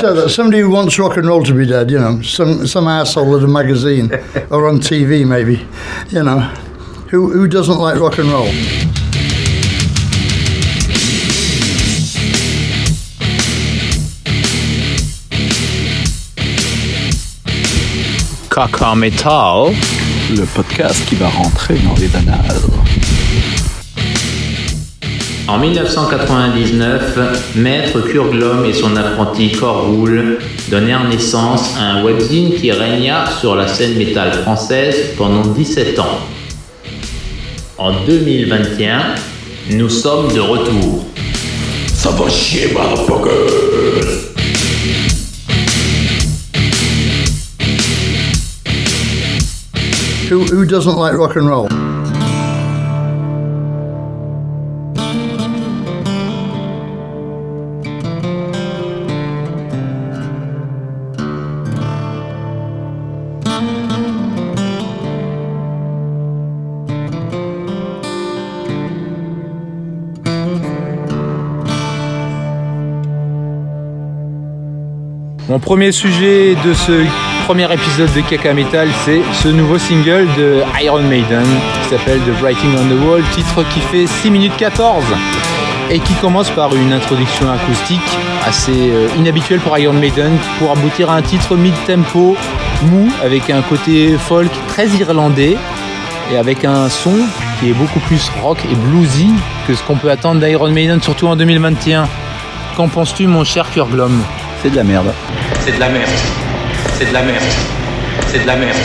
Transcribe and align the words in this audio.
So 0.00 0.14
that 0.14 0.28
somebody 0.28 0.60
who 0.60 0.70
wants 0.70 0.96
rock 0.96 1.16
and 1.16 1.26
roll 1.26 1.42
to 1.42 1.52
be 1.52 1.66
dead, 1.66 1.90
you 1.90 1.98
know, 1.98 2.22
some 2.22 2.68
some 2.68 2.86
asshole 2.86 3.36
at 3.36 3.42
a 3.42 3.48
magazine 3.48 4.12
or 4.52 4.68
on 4.68 4.78
TV 4.78 5.26
maybe, 5.26 5.66
you 6.10 6.22
know, 6.22 6.38
who 7.10 7.32
who 7.32 7.48
doesn't 7.48 7.80
like 7.80 7.98
rock 7.98 8.16
and 8.18 8.28
roll? 8.30 8.46
Caca 18.50 18.94
Metal. 18.94 19.74
Le 20.30 20.46
podcast 20.54 21.08
qui 21.08 21.16
va 21.16 21.28
rentrer 21.28 21.76
dans 21.80 21.96
les 21.96 22.14
annales. 22.14 23.17
En 25.48 25.56
1999, 25.56 27.56
Maître 27.56 28.02
Kurglom 28.02 28.66
et 28.66 28.74
son 28.74 28.94
apprenti 28.96 29.50
Corroul 29.52 30.36
donnèrent 30.70 31.08
naissance 31.08 31.74
à 31.78 31.84
un 31.84 32.04
webzine 32.04 32.52
qui 32.52 32.70
régna 32.70 33.24
sur 33.40 33.54
la 33.54 33.66
scène 33.66 33.96
métal 33.96 34.34
française 34.34 35.14
pendant 35.16 35.40
17 35.40 35.98
ans. 36.00 36.18
En 37.78 37.92
2021, 38.04 39.14
nous 39.70 39.88
sommes 39.88 40.30
de 40.34 40.40
retour. 40.40 41.06
Ça 41.94 42.10
va 42.10 42.28
chier, 42.28 42.74
motherfucker 42.74 43.30
Who 50.30 50.44
who 50.52 50.66
doesn't 50.66 50.98
like 50.98 51.14
rock 51.14 51.38
and 51.38 51.48
roll? 51.48 51.87
Mon 75.58 75.64
premier 75.74 75.90
sujet 75.90 76.54
de 76.64 76.72
ce 76.72 77.04
premier 77.46 77.64
épisode 77.64 78.14
de 78.14 78.20
Kaka 78.20 78.54
Metal, 78.54 78.88
c'est 79.04 79.20
ce 79.42 79.48
nouveau 79.48 79.76
single 79.76 80.28
de 80.38 80.62
Iron 80.80 81.02
Maiden 81.02 81.44
qui 81.82 81.88
s'appelle 81.88 82.20
The 82.20 82.40
Writing 82.40 82.70
on 82.76 82.86
the 82.86 83.04
Wall, 83.04 83.22
titre 83.34 83.64
qui 83.74 83.80
fait 83.80 84.06
6 84.06 84.30
minutes 84.30 84.56
14 84.56 85.02
et 85.90 85.98
qui 85.98 86.14
commence 86.14 86.48
par 86.50 86.72
une 86.76 86.92
introduction 86.92 87.50
acoustique 87.50 87.98
assez 88.46 88.70
euh, 88.70 89.08
inhabituelle 89.18 89.58
pour 89.58 89.76
Iron 89.76 89.94
Maiden 89.94 90.38
pour 90.60 90.70
aboutir 90.70 91.10
à 91.10 91.16
un 91.16 91.22
titre 91.22 91.56
mid-tempo 91.56 92.36
mou 92.84 93.10
avec 93.24 93.50
un 93.50 93.62
côté 93.62 94.16
folk 94.16 94.52
très 94.68 94.86
irlandais 94.86 95.56
et 96.32 96.36
avec 96.36 96.64
un 96.64 96.88
son 96.88 97.16
qui 97.58 97.70
est 97.70 97.74
beaucoup 97.74 98.00
plus 98.00 98.30
rock 98.44 98.58
et 98.70 98.76
bluesy 98.76 99.32
que 99.66 99.74
ce 99.74 99.82
qu'on 99.82 99.96
peut 99.96 100.12
attendre 100.12 100.40
d'Iron 100.40 100.70
Maiden, 100.70 101.02
surtout 101.02 101.26
en 101.26 101.34
2021. 101.34 102.08
Qu'en 102.76 102.86
penses-tu, 102.86 103.26
mon 103.26 103.42
cher 103.42 103.68
Kurglom 103.72 104.22
C'est 104.62 104.70
de 104.70 104.76
la 104.76 104.84
merde. 104.84 105.12
C'est 105.68 105.74
de 105.74 105.80
la 105.80 105.88
merde. 105.90 106.08
C'est 106.98 107.08
de 107.08 107.12
la 107.12 107.22
merde. 107.22 107.42
C'est 108.28 108.42
de 108.42 108.46
la 108.46 108.56
merde. 108.56 108.76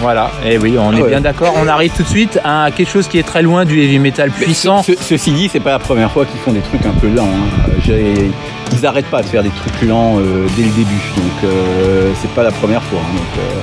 Voilà, 0.00 0.30
et 0.44 0.58
oui, 0.58 0.76
on 0.76 0.92
est 0.96 1.02
Ouais. 1.02 1.08
bien 1.10 1.20
d'accord. 1.20 1.54
On 1.62 1.68
arrive 1.68 1.92
tout 1.92 2.02
de 2.02 2.08
suite 2.08 2.40
à 2.42 2.70
quelque 2.74 2.90
chose 2.90 3.06
qui 3.06 3.18
est 3.18 3.22
très 3.22 3.42
loin 3.42 3.64
du 3.64 3.78
heavy 3.80 3.98
metal 4.00 4.30
puissant. 4.30 4.82
Ce- 4.82 4.92
ce- 4.94 4.98
ceci 5.02 5.30
dit, 5.32 5.48
c'est 5.52 5.60
pas 5.60 5.70
la 5.72 5.78
première 5.78 6.10
fois 6.10 6.24
qu'ils 6.24 6.40
font 6.40 6.52
des 6.52 6.60
trucs 6.60 6.84
un 6.84 6.98
peu 6.98 7.06
lents. 7.08 7.28
hein. 7.28 7.70
J'ai- 7.86 8.30
Ils 8.72 8.86
arrêtent 8.86 9.10
pas 9.10 9.20
de 9.22 9.26
faire 9.26 9.42
des 9.44 9.50
trucs 9.50 9.82
lents 9.82 10.16
euh, 10.18 10.46
dès 10.56 10.62
le 10.64 10.70
début. 10.70 11.00
Donc 11.16 11.44
euh, 11.44 12.10
c'est 12.20 12.30
pas 12.34 12.42
la 12.42 12.50
première 12.52 12.82
fois. 12.84 12.98
hein. 13.02 13.14
Donc, 13.16 13.38
euh, 13.38 13.58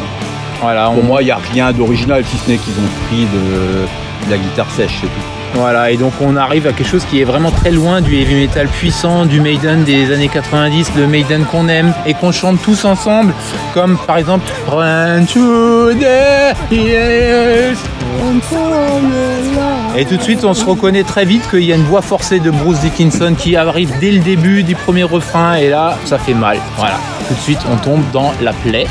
Voilà, 0.62 0.86
pour 0.86 1.00
on- 1.04 1.08
moi, 1.08 1.22
il 1.22 1.26
n'y 1.26 1.32
a 1.32 1.40
rien 1.54 1.72
d'original 1.74 2.24
si 2.26 2.38
ce 2.38 2.50
n'est 2.52 2.58
qu'ils 2.58 2.74
ont 2.74 3.08
pris 3.08 3.26
de, 3.26 4.26
de 4.28 4.32
la 4.32 4.38
guitare 4.38 4.70
sèche, 4.72 4.92
c'est 5.02 5.08
tout. 5.08 5.37
Voilà, 5.54 5.92
et 5.92 5.98
donc 5.98 6.14
on 6.22 6.36
arrive 6.36 6.68
à 6.68 6.74
quelque 6.74 6.88
chose 6.88 7.06
qui 7.10 7.22
est 7.22 7.24
vraiment 7.24 7.52
très 7.52 7.72
loin 7.72 8.02
du 8.02 8.16
heavy 8.16 8.36
metal 8.36 8.68
puissant, 8.68 9.26
du 9.26 9.42
Maiden 9.42 9.84
des 9.84 10.14
années 10.14 10.28
90, 10.28 10.92
le 10.98 11.08
Maiden 11.08 11.46
qu'on 11.46 11.68
aime 11.68 11.94
et 12.06 12.14
qu'on 12.14 12.32
chante 12.32 12.62
tous 12.62 12.86
ensemble, 12.86 13.34
comme 13.74 13.98
par 14.06 14.18
exemple 14.18 14.46
Run 14.68 15.26
to 15.26 15.94
the. 15.94 16.56
Et 19.98 20.06
tout 20.06 20.18
de 20.18 20.22
suite, 20.22 20.44
on 20.44 20.54
se 20.54 20.64
reconnaît 20.64 21.04
très 21.04 21.26
vite 21.26 21.50
qu'il 21.50 21.64
y 21.64 21.72
a 21.72 21.76
une 21.76 21.84
voix 21.84 22.02
forcée 22.02 22.40
de 22.40 22.52
Bruce 22.52 22.80
Dickinson 22.80 23.34
qui 23.38 23.56
arrive 23.56 23.92
dès 24.00 24.12
le 24.12 24.20
début 24.20 24.64
du 24.64 24.76
premier 24.76 25.04
refrain, 25.04 25.56
et 25.56 25.70
là, 25.70 25.98
ça 26.06 26.20
fait 26.20 26.34
mal. 26.34 26.58
Voilà, 26.78 27.00
tout 27.28 27.34
de 27.34 27.40
suite, 27.40 27.60
on 27.72 27.78
tombe 27.78 28.04
dans 28.14 28.32
la 28.42 28.54
plaie, 28.54 28.86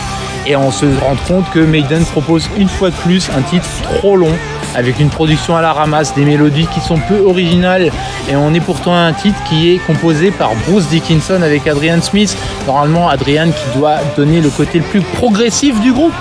et 0.47 0.57
on 0.57 0.71
se 0.71 0.87
rend 1.01 1.17
compte 1.29 1.49
que 1.51 1.61
Maiden 1.61 2.05
propose 2.07 2.49
une 2.59 2.69
fois 2.69 2.91
de 2.91 2.97
plus 2.97 3.29
un 3.37 3.43
titre 3.43 3.67
trop 3.99 4.17
long, 4.17 4.33
avec 4.77 5.01
une 5.01 5.09
production 5.09 5.57
à 5.57 5.63
la 5.63 5.73
ramasse, 5.73 6.15
des 6.15 6.25
mélodies 6.25 6.67
qui 6.67 6.81
sont 6.81 6.99
peu 6.99 7.21
originales, 7.21 7.91
et 8.29 8.37
on 8.37 8.53
est 8.55 8.61
pourtant 8.61 8.95
à 8.95 8.99
un 8.99 9.13
titre 9.13 9.43
qui 9.45 9.73
est 9.73 9.79
composé 9.79 10.31
par 10.31 10.55
Bruce 10.67 10.87
Dickinson 10.89 11.41
avec 11.43 11.67
Adrian 11.67 12.03
Smith. 12.03 12.37
Normalement, 12.67 13.09
Adrian 13.09 13.51
qui 13.51 13.79
doit 13.79 13.97
donner 14.17 14.41
le 14.41 14.51
côté 14.51 14.79
le 14.79 14.85
plus 14.85 15.01
progressif 15.01 15.81
du 15.81 15.93
groupe. 15.93 16.13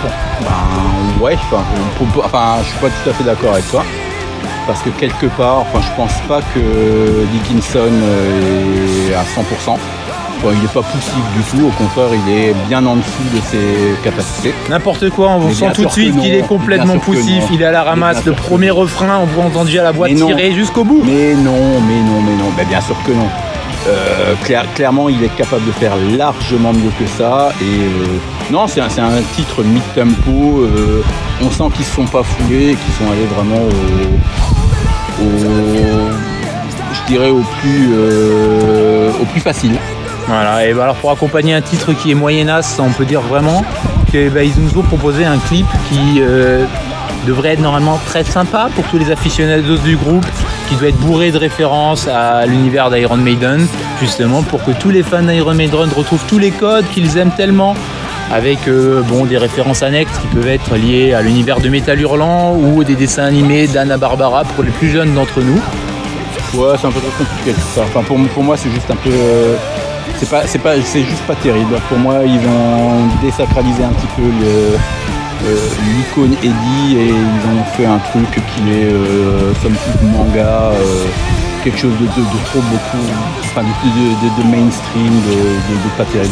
Ben 0.42 1.22
ouais, 1.22 1.36
enfin, 1.36 1.64
enfin, 2.24 2.58
je 2.64 2.70
suis 2.70 2.80
pas 2.80 2.88
tout 2.88 3.10
à 3.10 3.14
fait 3.14 3.24
d'accord 3.24 3.54
avec 3.54 3.70
toi. 3.70 3.84
Parce 4.66 4.82
que 4.82 4.90
quelque 4.90 5.28
part, 5.28 5.60
enfin, 5.60 5.80
je 5.82 5.96
pense 5.96 6.14
pas 6.28 6.42
que 6.42 7.26
Dickinson 7.32 7.92
euh, 7.92 9.10
est 9.12 9.14
à 9.14 9.22
100%. 9.22 9.78
Il 10.54 10.62
n'est 10.62 10.68
pas 10.68 10.82
poussif 10.82 11.14
du 11.36 11.42
tout, 11.44 11.66
au 11.68 11.72
contraire, 11.72 12.08
il 12.28 12.32
est 12.34 12.54
bien 12.68 12.86
en 12.86 12.96
dessous 12.98 13.30
de 13.34 13.40
ses 13.50 14.02
capacités. 14.04 14.54
N'importe 14.70 15.10
quoi, 15.10 15.30
on 15.32 15.52
sent 15.52 15.66
tout 15.74 15.86
de 15.86 15.90
suite 15.92 16.18
qu'il 16.20 16.34
est 16.36 16.48
complètement 16.48 16.98
poussif, 17.00 17.44
il 17.52 17.62
est 17.62 17.66
à 17.66 17.72
la 17.72 17.84
ramasse. 17.84 18.24
Le 18.26 18.34
premier 18.34 18.70
refrain, 18.72 19.20
on 19.22 19.26
vous 19.26 19.42
entendu 19.42 19.80
à 19.80 19.84
la 19.84 19.92
voix 19.92 20.08
Mais 20.08 20.16
tirer 20.16 20.52
jusqu'au 20.54 20.84
bout. 20.84 21.02
Mais 21.06 21.34
non, 21.34 21.80
mais 21.88 22.00
non, 22.02 22.22
mais 22.22 22.36
non, 22.36 22.50
ben, 22.58 22.66
bien 22.68 22.82
sûr 22.82 22.96
que 23.06 23.12
non. 23.12 23.28
Euh, 23.88 24.34
clair- 24.44 24.66
clairement, 24.74 25.10
il 25.10 25.24
est 25.24 25.36
capable 25.36 25.64
de 25.68 25.72
faire 25.72 25.94
largement 26.18 26.74
mieux 26.74 26.90
que 27.00 27.06
ça. 27.18 27.50
Et 27.62 27.66
euh, 27.66 28.18
non, 28.52 28.66
c'est 28.68 28.82
un, 28.82 28.88
titre 29.36 29.64
mid-tempo. 29.64 30.62
euh, 30.64 31.04
on 31.44 31.52
sent 31.52 31.66
qu'ils 31.76 31.86
se 31.86 31.94
sont 31.96 32.06
pas 32.06 32.24
foulés 32.24 32.72
et 32.72 32.76
qu'ils 32.76 32.94
sont 32.94 33.12
allés 33.12 33.28
vraiment 33.36 33.62
au, 33.62 35.24
au- 35.24 36.10
je 36.94 37.14
dirais 37.14 37.30
au 37.30 37.44
plus, 37.62 37.94
au 39.22 39.26
plus 39.26 39.42
facile. 39.42 39.76
Voilà, 40.28 40.66
et 40.66 40.74
bah 40.74 40.84
alors 40.84 40.96
pour 40.96 41.12
accompagner 41.12 41.54
un 41.54 41.62
titre 41.62 41.94
qui 41.94 42.10
est 42.12 42.16
moyenasse, 42.16 42.80
on 42.80 42.90
peut 42.90 43.06
dire 43.06 43.22
vraiment 43.22 43.64
que 44.12 44.30
bah, 44.30 44.44
ils 44.44 44.60
nous 44.60 44.78
ont 44.80 44.84
proposé 44.84 45.24
un 45.24 45.38
clip 45.38 45.68
qui 45.90 46.20
euh, 46.20 46.66
devrait 47.28 47.50
être 47.50 47.60
normalement 47.60 48.00
très 48.08 48.24
sympa 48.24 48.70
pour 48.74 48.86
tous 48.86 48.98
les 48.98 49.12
aficionados 49.12 49.78
du 49.78 49.96
groupe, 49.96 50.26
qui 50.68 50.76
doit 50.78 50.90
être 50.90 50.98
bourré 50.98 51.32
de 51.32 51.38
références 51.38 52.08
à 52.08 52.48
l'univers 52.48 52.90
d'Iron 52.90 53.18
Maiden, 53.18 53.68
justement 54.02 54.42
pour 54.42 54.64
que 54.64 54.72
tous 54.72 54.90
les 54.90 55.04
fans 55.04 55.22
d'Iron 55.22 55.54
Maiden 55.54 55.90
retrouvent 55.96 56.26
tous 56.28 56.40
les 56.40 56.52
codes 56.52 56.86
qu'ils 56.92 57.18
aiment 57.18 57.34
tellement 57.38 57.76
avec 58.34 58.68
euh, 58.68 59.04
bon, 59.04 59.26
des 59.26 59.38
références 59.38 59.84
annexes 59.84 60.18
qui 60.20 60.28
peuvent 60.36 60.48
être 60.48 60.76
liées 60.76 61.14
à 61.14 61.22
l'univers 61.22 61.60
de 61.60 61.70
Metal 61.70 62.02
Hurlant 62.02 62.56
ou 62.56 62.84
des 62.84 62.96
dessins 62.96 63.26
animés 63.26 63.68
d'Anna 63.68 63.98
Barbara 63.98 64.44
pour 64.44 64.64
les 64.64 64.72
plus 64.72 64.90
jeunes 64.90 65.14
d'entre 65.14 65.42
nous. 65.42 65.62
Ouais, 66.56 66.76
c'est 66.82 66.88
un 66.88 66.92
peu 66.92 67.00
trop 67.00 67.12
compliqué 67.16 67.54
tout 67.54 67.68
ça. 67.76 67.82
Enfin, 67.84 68.02
pour, 68.02 68.18
pour 68.34 68.44
moi, 68.44 68.58
c'est 68.58 68.72
juste 68.72 68.90
un 68.90 68.96
peu. 68.96 69.12
euh, 69.12 69.56
c'est 70.20 70.30
pas, 70.30 70.42
c'est 70.48 70.60
pas, 70.60 70.74
c'est 70.84 71.04
juste 71.04 71.24
pas 71.28 71.36
terrible. 71.36 71.76
Pour 71.90 71.98
moi, 71.98 72.16
ils 72.26 72.40
ont 72.48 73.08
désacralisé 73.22 73.84
un 73.84 73.90
petit 73.90 74.08
peu 74.16 74.22
le- 74.24 74.78
euh, 75.48 75.56
l'icône 75.98 76.34
Eddie 76.42 76.98
et 76.98 77.08
ils 77.10 77.60
ont 77.60 77.64
fait 77.76 77.86
un 77.86 78.00
truc 78.12 78.30
qui 78.32 78.72
est 78.72 78.86
euh, 78.86 79.54
somme 79.62 79.74
toute 79.74 80.02
manga, 80.12 80.72
euh, 80.74 81.06
quelque 81.64 81.78
chose 81.78 81.94
de, 82.00 82.06
de- 82.06 82.28
de 82.28 82.46
trop 82.46 82.62
beaucoup, 82.62 83.06
enfin 83.44 83.62
de, 83.62 84.42
de- 84.44 84.48
mainstream, 84.50 85.12
de, 85.28 85.98
pas 85.98 86.06
terrible. 86.12 86.32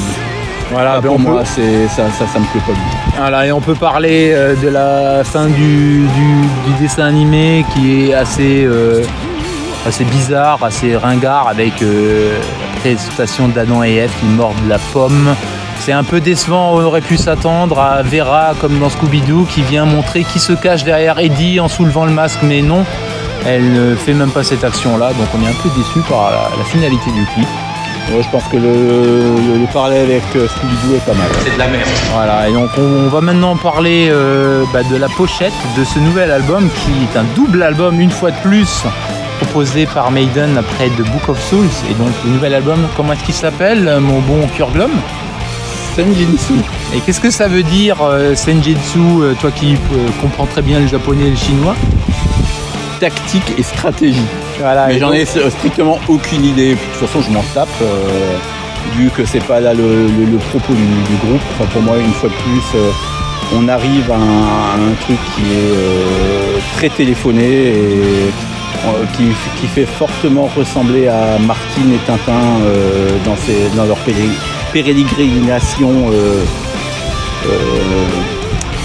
Voilà, 0.72 0.94
Ah, 0.98 1.02
ben, 1.02 1.10
pour 1.10 1.18
peut- 1.18 1.24
moi, 1.24 1.42
c'est, 1.46 1.88
ça, 1.90 2.10
ça, 2.18 2.26
ça 2.32 2.40
me 2.40 2.46
plaît 2.46 2.62
pas 2.66 2.72
du 2.74 2.80
tout. 2.80 3.18
Voilà, 3.18 3.46
et 3.46 3.52
on 3.52 3.62
peut 3.62 3.76
parler 3.76 4.32
euh, 4.34 4.56
de 4.56 4.70
la 4.70 5.24
fin 5.24 5.46
du, 5.48 6.08
du- 6.08 6.48
du 6.66 6.74
dessin 6.82 7.04
animé 7.06 7.64
qui 7.76 8.10
est 8.10 8.14
assez, 8.16 8.66
assez 9.86 10.06
bizarre, 10.06 10.58
assez 10.64 10.96
ringard 10.96 11.48
avec 11.50 11.74
présentation 12.84 13.48
d'Adam 13.48 13.82
et 13.82 13.96
Ève 13.96 14.12
qui 14.20 14.26
mordent 14.26 14.68
la 14.68 14.78
pomme. 14.78 15.36
C'est 15.80 15.94
un 15.94 16.04
peu 16.04 16.20
décevant, 16.20 16.74
on 16.74 16.82
aurait 16.84 17.00
pu 17.00 17.16
s'attendre 17.16 17.80
à 17.80 18.04
Vera 18.04 18.56
comme 18.60 18.78
dans 18.78 18.90
Scooby-Doo 18.90 19.46
qui 19.46 19.62
vient 19.62 19.86
montrer 19.86 20.26
qui 20.26 20.40
se 20.40 20.52
cache 20.52 20.84
derrière 20.84 21.18
Eddie 21.20 21.62
en 21.62 21.70
soulevant 21.70 22.04
le 22.04 22.12
masque, 22.12 22.40
mais 22.44 22.62
non, 22.62 22.84
elle 23.46 23.72
ne 23.72 23.96
fait 23.96 24.14
même 24.14 24.32
pas 24.32 24.44
cette 24.44 24.66
action-là, 24.66 25.14
donc 25.14 25.28
on 25.34 25.42
est 25.44 25.48
un 25.48 25.62
peu 25.64 25.70
déçu 25.78 26.00
par 26.10 26.30
la 26.58 26.64
finalité 26.66 27.10
du 27.12 27.26
clip. 27.34 27.48
Ouais, 28.12 28.22
je 28.22 28.30
pense 28.30 28.44
que 28.52 28.58
le, 28.58 28.62
le- 28.64 29.60
le 29.60 29.68
parallèle 29.74 30.06
avec 30.12 30.24
euh, 30.36 30.48
Scooby-Doo 30.48 30.96
est 30.98 31.06
pas 31.06 31.14
mal. 31.14 31.28
C'est 31.44 31.54
de 31.54 31.58
la 31.58 31.68
merde. 31.68 31.88
Voilà, 32.14 32.48
et 32.50 32.54
donc 32.54 32.70
on, 32.78 33.06
on 33.06 33.10
va 33.10 33.22
maintenant 33.22 33.56
parler 33.56 34.10
euh, 34.12 34.64
bah, 34.74 34.84
de 34.84 34.96
la 34.98 35.08
pochette 35.10 35.54
de 35.78 35.84
ce 35.84 36.00
nouvel 36.00 36.30
album 36.30 36.70
qui 36.70 36.92
est 36.92 37.18
un 37.18 37.24
double 37.36 37.64
album 37.64 38.00
une 38.00 38.12
fois 38.12 38.32
de 38.32 38.36
plus 38.44 38.84
proposé 39.42 39.86
par 39.88 40.12
Maiden 40.12 40.58
après 40.58 40.90
The 40.90 41.02
Book 41.12 41.30
of 41.30 41.42
Souls. 41.50 41.70
Et 41.90 41.94
donc 41.96 42.12
le 42.26 42.32
nouvel 42.32 42.54
album, 42.54 42.80
comment 42.96 43.14
est-ce 43.14 43.24
qu'il 43.24 43.34
s'appelle, 43.34 43.98
mon 44.00 44.20
bon 44.20 44.48
Kurglum 44.56 44.92
Senjinsu. 45.96 46.54
Et 46.96 47.00
qu'est-ce 47.00 47.22
que 47.22 47.32
ça 47.32 47.48
veut 47.48 47.64
dire 47.64 47.98
euh, 48.02 48.36
Senjitsu, 48.36 49.00
euh, 49.00 49.34
toi 49.40 49.50
qui 49.52 49.74
euh, 49.76 50.08
comprends 50.22 50.46
très 50.46 50.62
bien 50.62 50.80
le 50.80 50.88
japonais 50.88 51.26
et 51.28 51.30
le 51.32 51.36
chinois? 51.36 51.76
Tactique 53.00 53.54
et 53.58 53.64
stratégie. 53.64 54.26
Voilà, 54.60 54.88
Mais 54.88 55.00
j'en 55.00 55.12
ai 55.12 55.26
strictement 55.26 56.00
aucune 56.08 56.46
idée. 56.46 56.72
De 56.72 56.76
toute 56.76 57.08
façon, 57.08 57.22
je 57.22 57.30
m'en 57.32 57.44
tape. 57.54 57.68
euh, 57.82 58.38
vu 58.98 59.10
que 59.10 59.26
c'est 59.26 59.44
pas 59.46 59.60
là 59.62 59.74
le, 59.74 60.08
le- 60.08 60.26
le 60.32 60.38
propos 60.38 60.74
du, 60.74 60.84
du 60.84 61.16
groupe. 61.26 61.42
Enfin, 61.54 61.66
pour 61.72 61.82
moi, 61.82 61.98
une 61.98 62.14
fois 62.14 62.30
de 62.30 62.34
plus, 62.36 62.64
euh, 62.80 62.92
on 63.56 63.68
arrive 63.68 64.12
à 64.12 64.16
un, 64.16 64.20
à 64.20 64.76
un 64.92 64.94
truc 65.02 65.18
qui 65.36 65.42
est 65.42 65.72
euh, 65.76 66.58
très 66.76 66.90
téléphoné 66.90 67.46
et 67.70 68.30
qui, 69.16 69.24
qui 69.62 69.68
fait 69.68 69.86
fortement 69.86 70.50
ressembler 70.58 71.08
à 71.08 71.38
Martine 71.40 71.94
et 71.94 71.98
Tintin 72.06 72.34
dans, 73.26 73.38
ses- 73.38 73.70
dans 73.78 73.86
leur 73.86 73.98
péré- 74.00 74.38
pérégrination. 74.74 76.12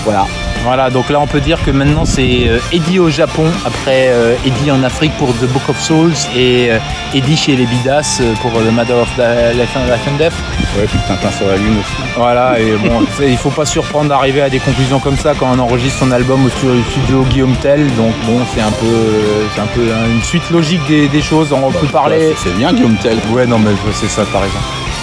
voilà. 0.05 0.27
Voilà, 0.65 0.91
donc 0.91 1.09
là 1.09 1.19
on 1.21 1.27
peut 1.27 1.41
dire 1.41 1.59
que 1.65 1.71
maintenant 1.71 2.05
c'est 2.05 2.47
euh, 2.47 2.59
Eddie 2.73 2.99
au 2.99 3.09
Japon, 3.09 3.47
après 3.65 4.09
euh, 4.09 4.35
Eddie 4.45 4.71
en 4.71 4.83
Afrique 4.83 5.13
pour 5.17 5.29
The 5.33 5.45
Book 5.47 5.67
of 5.69 5.81
Souls 5.81 6.13
et 6.37 6.71
euh, 6.71 6.79
Eddie 7.15 7.37
chez 7.39 7.57
les 7.57 7.65
Bidas 7.65 8.21
pour 8.43 8.53
The 8.53 8.71
Matter 8.73 8.93
of 8.93 9.09
the 9.17 9.55
Life 9.57 9.71
and 9.77 10.17
Death. 10.19 10.35
Ouais, 10.77 10.85
puis 10.87 10.99
Tintin 11.09 11.31
sur 11.31 11.47
la 11.47 11.57
lune 11.57 11.79
aussi. 11.81 12.03
Voilà, 12.17 12.59
et 12.61 12.73
bon, 12.87 13.01
il 13.27 13.37
faut 13.39 13.49
pas 13.51 13.65
surprendre 13.65 14.11
d'arriver 14.11 14.43
à 14.43 14.51
des 14.51 14.59
conclusions 14.59 14.99
comme 15.01 15.17
ça 15.17 15.33
quand 15.39 15.49
on 15.55 15.59
enregistre 15.59 16.01
son 16.01 16.11
album 16.13 16.45
au 16.45 16.51
stu- 16.51 16.83
studio 16.91 17.23
Guillaume 17.31 17.55
Tell, 17.63 17.87
donc 17.97 18.13
bon, 18.27 18.39
c'est 18.55 18.61
un 18.61 18.71
peu, 18.73 19.25
c'est 19.55 19.61
un 19.63 19.67
peu 19.67 19.81
hein, 19.91 20.07
une 20.13 20.23
suite 20.23 20.51
logique 20.51 20.85
des, 20.87 21.09
des 21.09 21.23
choses. 21.23 21.51
On 21.53 21.71
peut 21.73 21.87
parler. 21.87 22.19
Ouais, 22.29 22.35
c'est 22.37 22.55
bien 22.57 22.73
Guillaume 22.75 22.97
Tell. 22.97 23.17
Ouais, 23.31 23.47
non, 23.47 23.59
mais 23.59 23.71
c'est 23.95 24.09
ça, 24.09 24.23
t'as 24.31 24.41
raison. 24.41 24.59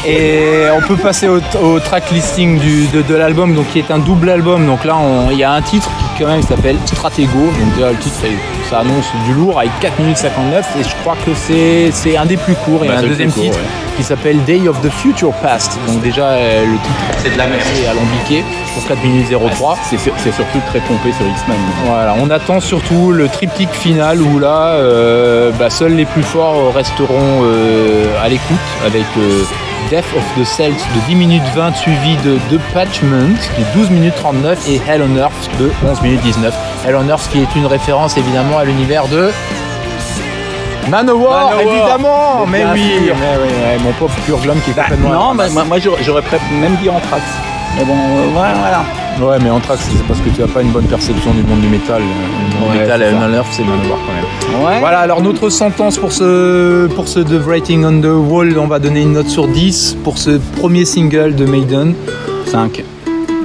Et 0.07 0.65
on 0.75 0.81
peut 0.85 0.97
passer 0.97 1.27
au, 1.27 1.39
au 1.63 1.79
track 1.79 2.11
listing 2.11 2.59
du- 2.59 2.87
de, 2.87 3.01
de 3.01 3.15
l'album, 3.15 3.55
donc 3.55 3.67
qui 3.71 3.79
est 3.79 3.89
un 3.91 3.97
double 3.97 4.29
album. 4.29 4.65
Donc 4.67 4.85
là, 4.85 4.95
il 5.31 5.37
y 5.37 5.43
a 5.43 5.51
un 5.51 5.61
titre 5.61 5.89
qui 5.97 6.23
quand 6.23 6.29
même 6.29 6.43
s'appelle 6.43 6.77
Stratego. 6.85 7.39
Donc 7.39 7.73
déjà, 7.75 7.89
le 7.91 7.97
titre, 7.97 8.15
ça 8.69 8.79
annonce 8.79 9.05
du 9.25 9.33
lourd 9.33 9.59
avec 9.59 9.71
4 9.79 9.99
minutes 9.99 10.17
59. 10.17 10.65
Et 10.79 10.83
je 10.83 10.89
crois 11.01 11.15
que 11.25 11.31
c'est 11.33 12.17
un 12.17 12.25
des 12.25 12.37
plus 12.37 12.53
courts. 12.55 12.81
Il 12.83 12.91
y 12.91 12.93
a 12.93 12.99
un 12.99 13.01
deuxième 13.01 13.31
court, 13.31 13.43
titre 13.43 13.57
ouais. 13.57 13.63
qui 13.97 14.03
s'appelle 14.03 14.43
Day 14.43 14.67
of 14.67 14.79
the 14.81 14.89
Future 14.91 15.31
Past. 15.41 15.77
Donc 15.87 16.01
déjà, 16.01 16.25
euh, 16.27 16.65
le 16.65 16.73
titre, 16.77 17.19
c'est 17.23 17.33
de 17.33 17.37
la 17.37 17.47
merde. 17.47 17.61
C'est 17.73 17.87
alambiqué 17.87 18.43
pour 18.75 18.87
4 18.87 19.03
minutes 19.03 19.27
03. 19.57 19.77
C'est 19.89 19.97
sur- 19.97 20.13
c'est 20.17 20.33
surtout 20.33 20.59
très 20.69 20.79
pompé 20.81 21.11
sur 21.17 21.25
X-Men. 21.25 21.57
Voilà, 21.87 22.15
on 22.21 22.29
attend 22.29 22.59
surtout 22.59 23.11
le 23.11 23.27
triptyque 23.27 23.71
final 23.73 24.21
où 24.21 24.37
là, 24.39 24.73
euh, 24.75 25.51
bah, 25.57 25.69
seuls 25.71 25.95
les 25.95 26.05
plus 26.05 26.23
forts 26.23 26.73
resteront 26.75 27.41
euh, 27.43 28.05
à 28.23 28.29
l'écoute 28.29 28.57
avec 28.85 29.05
euh, 29.17 29.43
Death 29.89 30.05
of 30.15 30.23
the 30.35 30.43
Celts 30.43 30.83
de 30.95 30.99
10 31.07 31.15
minutes 31.15 31.43
20 31.55 31.75
suivi 31.75 32.15
de 32.17 32.37
The 32.49 32.59
Patchment 32.73 33.35
de 33.57 33.63
12 33.75 33.91
minutes 33.91 34.15
39 34.15 34.67
et 34.67 34.81
Hell 34.87 35.03
on 35.03 35.15
Earth 35.17 35.49
de 35.59 35.71
11 35.87 36.01
minutes 36.01 36.21
19. 36.21 36.53
Hell 36.85 36.95
on 36.95 37.07
Earth 37.07 37.29
qui 37.31 37.41
est 37.41 37.55
une 37.55 37.67
référence 37.67 38.17
évidemment 38.17 38.57
à 38.57 38.65
l'univers 38.65 39.07
de 39.07 39.31
Manowar, 40.89 41.49
Manowar, 41.55 41.61
évidemment, 41.61 42.45
mais 42.47 42.63
oui, 42.73 43.11
mais 43.19 43.77
mon 43.83 43.91
pauvre 43.93 44.13
Purglum 44.25 44.59
qui 44.61 44.71
est 44.71 44.73
complètement. 44.73 45.09
non, 45.09 45.35
bah, 45.35 45.49
moi, 45.51 45.63
moi, 45.63 45.77
j'aurais 45.79 46.23
même 46.51 46.75
dit 46.75 46.89
Anthrax. 46.89 47.23
Mais 47.77 47.83
bon, 47.83 47.93
euh, 47.93 48.27
ouais, 48.27 48.53
voilà. 48.59 48.83
Ouais, 49.21 49.37
mais 49.43 49.49
Anthrax, 49.49 49.81
c'est 49.91 50.07
parce 50.07 50.19
que 50.19 50.29
tu 50.29 50.43
as 50.43 50.47
pas 50.47 50.61
une 50.61 50.69
bonne 50.71 50.85
perception 50.85 51.31
du 51.33 51.43
monde 51.43 51.61
du 51.61 51.67
métal. 51.67 52.01
Le 52.01 52.69
Ouais, 52.69 52.79
métal, 52.81 52.99
c'est 53.01 53.07
Hell 53.07 53.15
ça. 53.19 53.27
on 53.29 53.33
Earth, 53.33 53.47
c'est 53.51 53.63
Manowar 53.63 53.97
quand 54.05 54.13
même. 54.57 54.65
Ouais. 54.65 54.79
Voilà, 54.79 54.99
alors 54.99 55.21
notre 55.21 55.49
sentence 55.49 55.97
pour 55.97 56.11
ce, 56.11 56.87
pour 56.87 57.07
ce 57.07 57.19
The 57.19 57.41
Writing 57.45 57.85
on 57.85 58.01
the 58.01 58.29
Wall, 58.29 58.57
on 58.57 58.67
va 58.67 58.79
donner 58.79 59.01
une 59.01 59.13
note 59.13 59.27
sur 59.29 59.47
10 59.47 59.97
pour 60.03 60.17
ce 60.17 60.31
premier 60.57 60.85
single 60.85 61.35
de 61.35 61.45
Maiden. 61.45 61.93
5. 62.47 62.83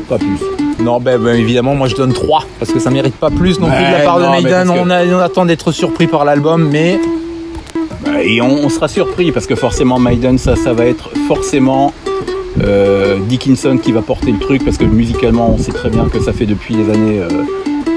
Pas 0.08 0.18
plus. 0.18 0.38
Non, 0.82 0.98
ben, 1.00 1.18
ben, 1.20 1.34
évidemment, 1.36 1.74
moi 1.74 1.88
je 1.88 1.94
donne 1.96 2.12
3 2.12 2.44
parce 2.58 2.72
que 2.72 2.78
ça 2.80 2.90
mérite 2.90 3.14
pas 3.16 3.30
plus 3.30 3.60
non 3.60 3.68
plus 3.68 3.76
de 3.84 3.92
la 3.92 3.98
part 4.04 4.18
de 4.18 4.24
non, 4.24 4.30
Maiden. 4.32 4.66
que- 4.68 4.78
On, 4.78 4.90
a- 4.90 5.04
on 5.04 5.18
attend 5.18 5.44
d'être 5.44 5.72
surpris 5.72 6.06
par 6.06 6.24
l'album, 6.24 6.68
mais 6.70 6.98
Bah, 8.04 8.22
Et 8.22 8.40
on, 8.40 8.50
on 8.64 8.68
sera 8.68 8.88
surpris 8.88 9.30
parce 9.32 9.46
que 9.46 9.54
forcément 9.54 9.98
Maiden, 9.98 10.38
ça, 10.38 10.56
ça 10.56 10.72
va 10.72 10.86
être 10.86 11.10
forcément 11.28 11.92
euh, 12.62 13.18
Dickinson 13.28 13.78
qui 13.82 13.92
va 13.92 14.02
porter 14.02 14.32
le 14.32 14.38
truc 14.38 14.64
parce 14.64 14.76
que 14.76 14.84
musicalement, 14.84 15.50
on 15.54 15.58
sait 15.58 15.72
très 15.72 15.90
bien 15.90 16.08
que 16.08 16.20
ça 16.20 16.32
fait 16.32 16.46
depuis 16.46 16.74
les 16.74 16.90
années 16.92 17.20
euh, 17.20 17.28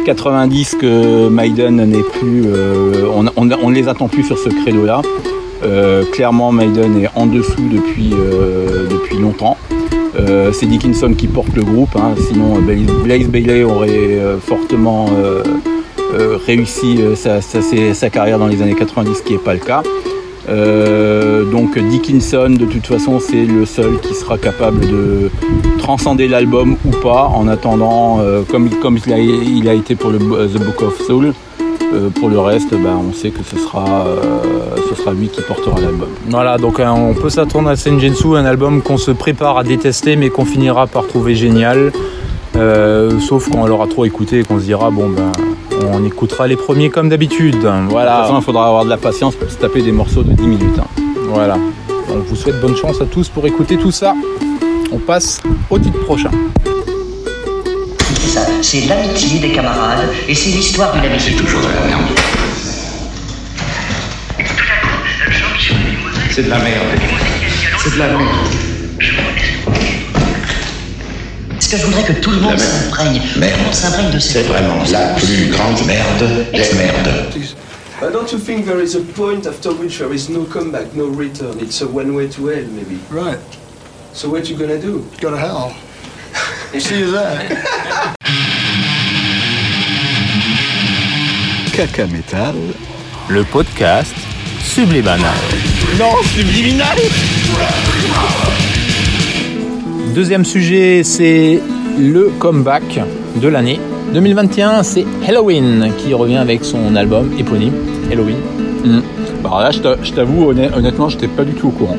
90 0.06 0.76
que 0.80 1.30
Maiden 1.30 1.78
n'est 1.86 2.04
plus. 2.04 2.44
euh, 2.48 3.06
on, 3.16 3.26
on, 3.36 3.50
on 3.62 3.70
ne 3.70 3.76
les 3.76 3.88
attend 3.88 4.08
plus 4.08 4.24
sur 4.24 4.38
ce 4.38 4.50
credo-là. 4.50 5.02
Euh, 5.64 6.04
clairement, 6.12 6.52
Maiden 6.52 6.98
est 7.02 7.10
en 7.16 7.26
dessous 7.26 7.70
depuis, 7.72 8.12
euh, 8.14 8.88
depuis 8.90 9.18
longtemps. 9.18 9.58
Euh, 10.20 10.52
c'est 10.52 10.66
Dickinson 10.66 11.14
qui 11.18 11.28
porte 11.28 11.56
le 11.56 11.64
groupe, 11.64 11.96
hein, 11.96 12.14
sinon 12.28 12.58
euh, 12.58 12.86
Blaze, 13.04 13.28
Bailey 13.30 13.64
aurait 13.64 13.90
euh, 13.90 14.38
fortement 14.38 15.08
euh, 15.18 15.42
euh, 16.20 16.38
réussi 16.46 16.98
euh, 17.00 17.16
sa- 17.16 17.42
sa 17.42 18.10
carrière 18.12 18.38
dans 18.40 18.48
les 18.48 18.62
années 18.62 18.76
90, 18.76 19.16
ce 19.16 19.24
qui 19.24 19.34
n'est 19.34 19.40
pas 19.40 19.54
le 19.54 19.60
cas. 19.60 19.82
Euh, 20.50 21.50
donc 21.50 21.78
Dickinson, 21.78 22.50
de 22.50 22.66
toute 22.66 22.86
façon, 22.86 23.20
c'est 23.20 23.46
le 23.46 23.66
seul 23.66 24.00
qui 24.02 24.14
sera 24.14 24.38
capable 24.38 24.82
de 24.82 25.30
transcender 25.80 26.28
l'album 26.28 26.78
ou 26.86 26.92
pas, 26.92 27.32
en 27.34 27.48
attendant, 27.48 28.20
euh, 28.20 28.42
comme, 28.50 28.70
il, 29.08 29.70
a, 29.70 29.74
été 29.74 29.96
pour 29.96 30.12
le, 30.12 30.18
The 30.20 30.60
Book 30.60 30.82
of 30.82 31.02
Soul. 31.06 31.34
Euh, 31.94 32.10
pour 32.10 32.30
le 32.30 32.40
reste, 32.40 32.72
ben, 32.72 33.00
on 33.08 33.14
sait 33.14 33.30
que 33.30 33.44
ce 33.44 33.56
sera, 33.56 34.06
lui 35.12 35.28
qui 35.28 35.42
portera 35.42 35.80
l'album. 35.80 36.08
voilà, 36.30 36.58
donc 36.58 36.80
euh, 36.80 36.88
on 36.88 37.14
peut 37.14 37.30
s'attendre 37.30 37.70
à 37.70 37.76
Senjinsu, 37.76 38.36
un 38.36 38.46
album 38.46 38.82
qu'on 38.82 38.98
se 38.98 39.12
prépare 39.12 39.58
à 39.58 39.64
détester 39.64 40.16
mais 40.16 40.30
qu'on 40.30 40.46
finira 40.46 40.88
par 40.88 41.08
trouver 41.08 41.36
génial. 41.36 41.92
Euh, 42.56 43.20
sauf 43.20 43.50
quand 43.50 43.60
on 43.62 43.66
l'aura 43.66 43.88
trop 43.88 44.06
écouté 44.06 44.40
et 44.40 44.44
qu'on 44.44 44.60
se 44.60 44.66
dira, 44.66 44.92
bon 44.92 45.10
ben, 45.10 45.32
on 45.92 46.04
écoutera 46.06 46.48
les 46.48 46.56
premiers 46.56 46.90
comme 46.90 47.10
d'habitude. 47.10 47.56
De 47.56 47.62
toute 47.62 47.90
Voilà. 47.90 48.24
façon, 48.24 48.38
il 48.40 48.44
faudra 48.44 48.68
avoir 48.68 48.86
de 48.86 48.90
la 48.90 48.98
patience 48.98 49.36
pour 49.36 49.50
se 49.50 49.58
taper 49.58 49.82
des 49.82 49.92
morceaux 49.92 50.24
de 50.24 50.34
10 50.34 50.44
minutes. 50.44 50.80
hein. 50.80 50.88
Voilà. 51.30 51.58
On 52.10 52.20
vous 52.20 52.36
souhaite 52.36 52.60
bonne 52.62 52.76
chance 52.76 53.02
à 53.02 53.06
tous 53.06 53.28
pour 53.30 53.46
écouter 53.48 53.78
tout 53.78 53.92
ça. 53.92 54.14
On 54.92 55.00
passe 55.00 55.42
au 55.70 55.80
titre 55.80 56.00
prochain. 56.02 56.30
C'est 58.22 58.30
ça, 58.30 58.42
c'est 58.62 58.82
l'amitié 58.88 59.40
des 59.40 59.50
camarades 59.50 60.08
et 60.28 60.36
c'est 60.36 60.52
l'histoire 60.52 60.94
d'une 60.94 61.06
amitié. 61.06 61.36
toujours 61.36 61.62
de 61.62 61.66
la 61.66 61.88
merde. 61.88 62.02
C'est 66.32 66.44
de 66.44 66.50
la 66.50 66.60
merde. 66.60 67.00
C'est 67.80 67.94
de 67.94 68.00
la 68.00 68.08
merde. 68.08 68.22
Que 71.74 71.80
je 71.80 71.86
voudrais 71.88 72.04
que 72.04 72.14
tout 72.14 72.30
le 72.30 72.40
monde 72.40 72.60
s'imprègne 72.60 73.20
Tout 73.34 73.40
Merde. 73.40 73.58
le 73.58 73.64
monde 73.64 73.74
s'imprègne 73.74 74.12
de 74.12 74.20
C'est 74.20 74.44
vraiment 74.44 74.84
la 74.92 75.08
plus 75.16 75.48
grande 75.48 75.84
merde 75.88 76.46
des 76.52 76.74
merdes. 76.76 77.34
But 78.00 78.12
don't 78.12 78.32
you 78.32 78.38
think 78.38 78.66
there 78.66 78.80
is 78.80 78.96
a 78.96 79.00
point 79.00 79.48
after 79.48 79.72
which 79.72 79.98
there 79.98 80.14
is 80.14 80.30
no 80.30 80.44
comeback, 80.44 80.94
no 80.94 81.08
return? 81.08 81.58
It's 81.60 81.82
a 81.82 81.88
one 81.88 82.14
way 82.14 82.28
to 82.28 82.48
hell, 82.48 82.66
maybe. 82.76 83.00
Right. 83.10 83.40
So 84.14 84.30
what 84.30 84.50
you 84.50 84.56
gonna 84.56 84.78
do? 84.78 85.04
Go 85.20 85.32
to 85.32 85.38
hell. 85.38 85.74
See 86.80 87.00
you 87.00 87.12
there. 87.12 87.66
Caca 91.72 92.06
métal. 92.06 92.56
Le 93.30 93.44
podcast 93.46 94.14
Subliminal. 94.64 95.18
Non, 95.98 96.14
subliminal 96.36 96.98
Deuxième 100.14 100.46
sujet, 100.46 101.02
c'est 101.04 101.60
le 102.00 102.30
comeback 102.40 103.02
de 103.42 103.48
l'année. 103.48 103.80
2021, 104.14 104.84
c'est 104.84 105.06
Halloween 105.28 105.90
qui 105.98 106.14
revient 106.14 106.38
avec 106.38 106.64
son 106.64 106.96
album 106.96 107.32
éponyme, 107.40 107.74
Halloween. 108.12 108.36
Bah, 109.42 109.50
Alors 109.50 109.60
là, 109.62 109.72
je 109.72 109.80
t'a- 109.80 109.96
je 110.04 110.12
t'avoue, 110.12 110.52
honn- 110.52 110.72
honnêtement, 110.76 111.10
j'étais 111.10 111.28
pas 111.28 111.44
du 111.44 111.54
tout 111.54 111.68
au 111.68 111.72
courant. 111.72 111.98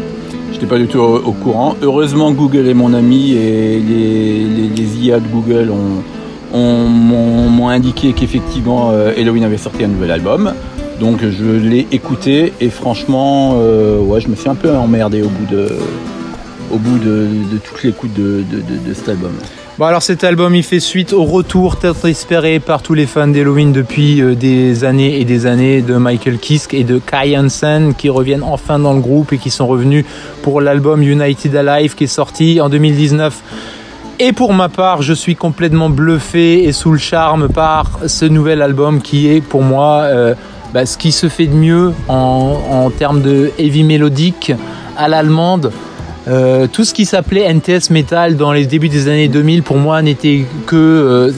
J'étais 0.52 0.66
pas 0.66 0.78
du 0.78 0.86
tout 0.86 0.98
au, 1.00 1.32
courant. 1.32 1.74
Heureusement, 1.82 2.30
Google 2.30 2.68
est 2.68 2.74
mon 2.74 2.94
ami 2.94 3.32
et 3.32 3.80
les, 3.80 5.04
IA 5.04 5.18
de 5.18 5.26
Google 5.26 5.70
ont, 5.72 6.56
ont- 6.56 6.88
m'ont 6.88 7.50
m'ont 7.50 7.68
indiqué 7.68 8.12
qu'effectivement 8.12 8.90
euh, 8.92 9.12
Halloween 9.18 9.42
avait 9.44 9.56
sorti 9.58 9.82
un 9.82 9.88
nouvel 9.88 10.12
album. 10.12 10.52
Donc 11.00 11.18
je 11.28 11.44
l'ai 11.68 11.88
écouté 11.90 12.52
et 12.60 12.70
franchement, 12.70 13.56
euh, 13.58 13.98
ouais, 13.98 14.20
je 14.20 14.28
me 14.28 14.36
suis 14.36 14.48
un 14.48 14.54
peu 14.54 14.70
emmerdé 14.76 15.22
au 15.22 15.28
bout 15.28 15.46
de, 15.52 15.66
au 16.72 16.78
bout 16.78 16.98
de, 16.98 17.28
de 17.52 17.58
toute 17.58 17.82
l'écoute 17.82 18.12
de, 18.14 18.42
de, 18.50 18.94
cet 18.94 19.08
album. 19.08 19.32
Bon 19.78 19.86
alors 19.86 20.02
cet 20.02 20.22
album 20.22 20.54
il 20.54 20.62
fait 20.62 20.80
suite 20.80 21.12
au 21.12 21.24
retour 21.24 21.76
tant 21.76 21.94
espéré 22.04 22.60
par 22.60 22.82
tous 22.82 22.94
les 22.94 23.06
fans 23.06 23.26
d'Halloween 23.26 23.72
depuis 23.72 24.22
euh, 24.22 24.34
des 24.34 24.84
années 24.84 25.20
et 25.20 25.24
des 25.24 25.46
années 25.46 25.82
de 25.82 25.96
Michael 25.96 26.38
Kiske 26.38 26.74
et 26.74 26.84
de 26.84 26.98
Kai 26.98 27.36
Hansen 27.36 27.94
qui 27.94 28.08
reviennent 28.08 28.44
enfin 28.44 28.78
dans 28.78 28.94
le 28.94 29.00
groupe 29.00 29.32
et 29.32 29.38
qui 29.38 29.50
sont 29.50 29.66
revenus 29.66 30.04
pour 30.42 30.60
l'album 30.60 31.02
United 31.02 31.56
Alive 31.56 31.94
qui 31.96 32.04
est 32.04 32.08
sorti 32.08 32.60
en 32.60 32.68
2019. 32.68 33.42
Et 34.20 34.32
pour 34.32 34.52
ma 34.52 34.68
part, 34.68 35.02
je 35.02 35.12
suis 35.12 35.34
complètement 35.34 35.90
bluffé 35.90 36.62
et 36.62 36.72
sous 36.72 36.92
le 36.92 36.98
charme 36.98 37.48
par 37.48 37.98
ce 38.06 38.24
nouvel 38.24 38.62
album 38.62 39.02
qui 39.02 39.28
est 39.28 39.40
pour 39.40 39.62
moi 39.62 40.02
euh, 40.02 40.34
bah, 40.72 40.86
ce 40.86 40.96
qui 40.96 41.10
se 41.10 41.28
fait 41.28 41.46
de 41.46 41.54
mieux 41.54 41.92
en, 42.08 42.60
en 42.70 42.90
termes 42.90 43.22
de 43.22 43.50
heavy 43.58 43.82
mélodique 43.82 44.52
à 44.96 45.08
l'allemande. 45.08 45.72
Euh, 46.26 46.66
tout 46.72 46.84
ce 46.84 46.94
qui 46.94 47.04
s'appelait 47.04 47.52
NTS 47.52 47.90
Metal 47.90 48.36
dans 48.36 48.52
les 48.52 48.64
débuts 48.66 48.88
des 48.88 49.08
années 49.08 49.28
2000 49.28 49.62
pour 49.62 49.76
moi 49.76 50.00
n'était 50.00 50.46
que 50.66 50.74
euh, 50.76 51.30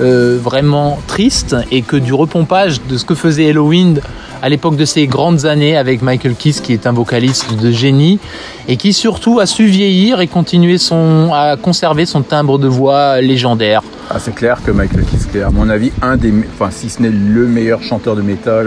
euh, 0.00 0.36
vraiment 0.42 0.98
triste 1.06 1.54
et 1.70 1.82
que 1.82 1.94
du 1.96 2.12
repompage 2.12 2.80
de 2.88 2.96
ce 2.96 3.04
que 3.04 3.14
faisait 3.14 3.50
Halloween 3.50 4.00
à 4.42 4.48
l'époque 4.48 4.74
de 4.74 4.84
ses 4.84 5.06
grandes 5.06 5.46
années 5.46 5.76
avec 5.76 6.02
Michael 6.02 6.34
Kiss 6.34 6.60
qui 6.60 6.72
est 6.72 6.88
un 6.88 6.92
vocaliste 6.92 7.54
de 7.56 7.70
génie 7.70 8.18
et 8.66 8.76
qui 8.76 8.92
surtout 8.92 9.38
a 9.38 9.46
su 9.46 9.66
vieillir 9.66 10.20
et 10.20 10.26
continuer 10.26 10.78
son, 10.78 11.30
à 11.32 11.56
conserver 11.56 12.04
son 12.04 12.22
timbre 12.22 12.58
de 12.58 12.66
voix 12.66 13.20
légendaire. 13.20 13.82
Ah, 14.10 14.18
c'est 14.18 14.34
clair 14.34 14.58
que 14.66 14.72
Michael 14.72 15.04
Kiske 15.04 15.36
est 15.36 15.42
à 15.42 15.50
mon 15.50 15.68
avis 15.68 15.92
un 16.02 16.16
des, 16.16 16.32
enfin 16.54 16.70
si 16.72 16.90
ce 16.90 17.00
n'est 17.00 17.10
le 17.10 17.46
meilleur 17.46 17.80
chanteur 17.80 18.16
de 18.16 18.22
métal 18.22 18.66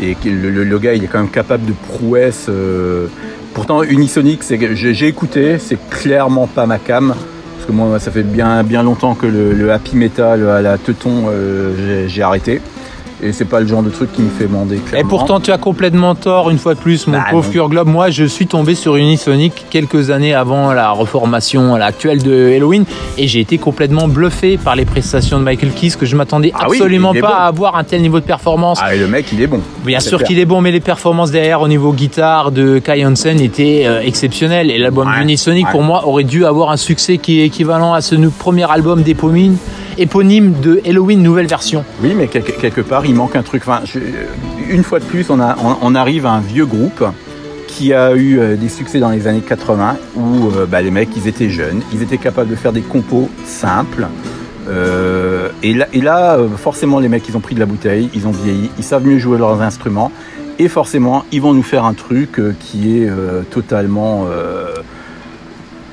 et 0.00 0.14
que 0.14 0.30
le, 0.30 0.48
le- 0.48 0.64
le 0.64 0.78
gars 0.78 0.94
il 0.94 1.04
est 1.04 1.08
quand 1.08 1.18
même 1.20 1.28
capable 1.30 1.66
de 1.66 1.74
prouesse. 1.90 2.46
euh. 2.48 3.08
Pourtant 3.54 3.82
Unisonic, 3.82 4.42
j'ai 4.74 5.06
écouté, 5.06 5.58
c'est 5.58 5.78
clairement 5.90 6.46
pas 6.46 6.66
ma 6.66 6.78
cam. 6.78 7.08
Parce 7.08 7.66
que 7.66 7.72
moi 7.72 8.00
ça 8.00 8.10
fait 8.10 8.22
bien, 8.22 8.64
bien 8.64 8.82
longtemps 8.82 9.14
que 9.14 9.26
le, 9.26 9.70
happy 9.70 9.94
metal 9.94 10.48
à 10.48 10.60
la 10.62 10.78
teuton 10.78 11.26
euh, 11.28 12.08
j'ai 12.08 12.22
arrêté. 12.22 12.60
Et 13.24 13.32
c'est 13.32 13.44
pas 13.44 13.60
le 13.60 13.66
genre 13.68 13.82
de 13.84 13.90
truc 13.90 14.12
qui 14.12 14.20
me 14.22 14.30
fait 14.30 14.48
mander 14.48 14.76
Et 14.76 14.80
clairement. 14.80 15.08
pourtant, 15.08 15.38
tu 15.40 15.52
as 15.52 15.58
complètement 15.58 16.16
tort, 16.16 16.50
une 16.50 16.58
fois 16.58 16.74
de 16.74 16.80
plus, 16.80 17.06
mon 17.06 17.12
Bah, 17.18 17.24
pauvre. 17.30 17.48
Cure 17.50 17.68
Globe. 17.68 17.86
Moi, 17.86 18.10
je 18.10 18.24
suis 18.24 18.48
tombé 18.48 18.74
sur 18.74 18.96
Unisonic 18.96 19.66
quelques 19.70 20.10
années 20.10 20.34
avant 20.34 20.72
la 20.72 20.90
reformation 20.90 21.76
la 21.76 21.86
actuelle 21.86 22.22
de 22.22 22.52
Halloween 22.56 22.84
et 23.18 23.28
j'ai 23.28 23.38
été 23.40 23.58
complètement 23.58 24.08
bluffé 24.08 24.56
par 24.58 24.74
les 24.74 24.84
prestations 24.84 25.38
de 25.38 25.44
Michael 25.44 25.70
Kiss 25.72 25.94
que 25.96 26.04
je 26.06 26.16
m'attendais 26.16 26.50
Ah 26.54 26.64
absolument 26.64 27.12
pas 27.12 27.20
bon. 27.20 27.26
à 27.28 27.36
avoir 27.46 27.76
un 27.76 27.84
tel 27.84 28.02
niveau 28.02 28.18
de 28.18 28.24
performance. 28.24 28.80
Ah 28.82 28.94
et 28.94 28.98
le 28.98 29.06
mec 29.06 29.26
il 29.32 29.40
est 29.40 29.46
bon. 29.46 29.60
Bien 29.84 30.00
sûr 30.00 30.22
qu'il 30.24 30.38
est 30.40 30.44
bon, 30.44 30.60
mais 30.60 30.72
les 30.72 30.80
performances 30.80 31.30
derrière 31.30 31.60
au 31.60 31.68
niveau 31.68 31.92
guitare 31.92 32.50
de 32.50 32.78
Kai 32.80 33.04
Hansen 33.06 33.40
étaient 33.40 33.84
euh, 33.86 34.00
exceptionnelles. 34.02 34.70
Et 34.70 34.78
l'album 34.78 35.08
Ouais, 35.08 35.22
Unisonic, 35.22 35.66
ouais. 35.66 35.70
pour 35.70 35.82
moi, 35.82 36.06
aurait 36.08 36.24
dû 36.24 36.44
avoir 36.44 36.70
un 36.70 36.76
succès 36.76 37.18
qui 37.18 37.40
est 37.40 37.44
équivalent 37.46 37.92
à 37.92 38.00
ce 38.00 38.14
premier 38.38 38.68
album 38.70 39.02
d'éponyme 39.02 39.56
éponyme 39.98 40.54
de 40.62 40.80
Halloween 40.86 41.22
nouvelle 41.22 41.46
version. 41.46 41.84
Oui, 42.02 42.14
mais 42.16 42.26
quelque, 42.28 42.80
part, 42.80 43.06
il 43.06 43.14
manque 43.14 43.36
un 43.36 43.42
truc. 43.42 43.62
Je- 43.84 43.98
une 44.70 44.82
fois 44.82 44.98
de 45.00 45.04
plus, 45.04 45.26
on, 45.30 45.94
arrive 45.94 46.26
à 46.26 46.30
un 46.30 46.40
vieux 46.40 46.66
groupe 46.66 47.04
qui 47.66 47.92
a 47.94 48.14
eu 48.14 48.38
euh, 48.38 48.56
des 48.56 48.68
succès 48.68 48.98
dans 48.98 49.08
les 49.10 49.26
années 49.26 49.40
80 49.40 49.96
où 50.16 50.48
euh, 50.48 50.66
bah, 50.66 50.82
les 50.82 50.90
mecs, 50.90 51.08
ils 51.16 51.26
étaient 51.26 51.48
jeunes, 51.48 51.80
ils 51.92 52.02
étaient 52.02 52.18
capables 52.18 52.50
de 52.50 52.54
faire 52.56 52.72
des 52.72 52.82
compos 52.82 53.30
simples. 53.46 54.06
Euh, 54.68 55.48
et 55.62 55.74
là, 55.74 56.36
euh, 56.36 56.48
forcément, 56.56 56.98
les 57.00 57.08
mecs, 57.08 57.28
ils 57.28 57.36
ont 57.36 57.40
pris 57.40 57.54
de 57.54 57.60
la 57.60 57.66
bouteille, 57.66 58.08
ils 58.14 58.26
ont 58.26 58.30
vieilli, 58.30 58.70
ils 58.78 58.84
savent 58.84 59.06
mieux 59.06 59.18
jouer 59.18 59.38
leurs 59.38 59.60
instruments. 59.62 60.12
Et 60.58 60.68
forcément, 60.68 61.24
ils 61.32 61.40
vont 61.40 61.54
nous 61.54 61.62
faire 61.62 61.84
un 61.84 61.94
truc 61.94 62.38
euh, 62.38 62.54
qui 62.60 62.98
est 63.02 63.08
euh, 63.08 63.42
totalement 63.50 64.26
euh, 64.30 64.66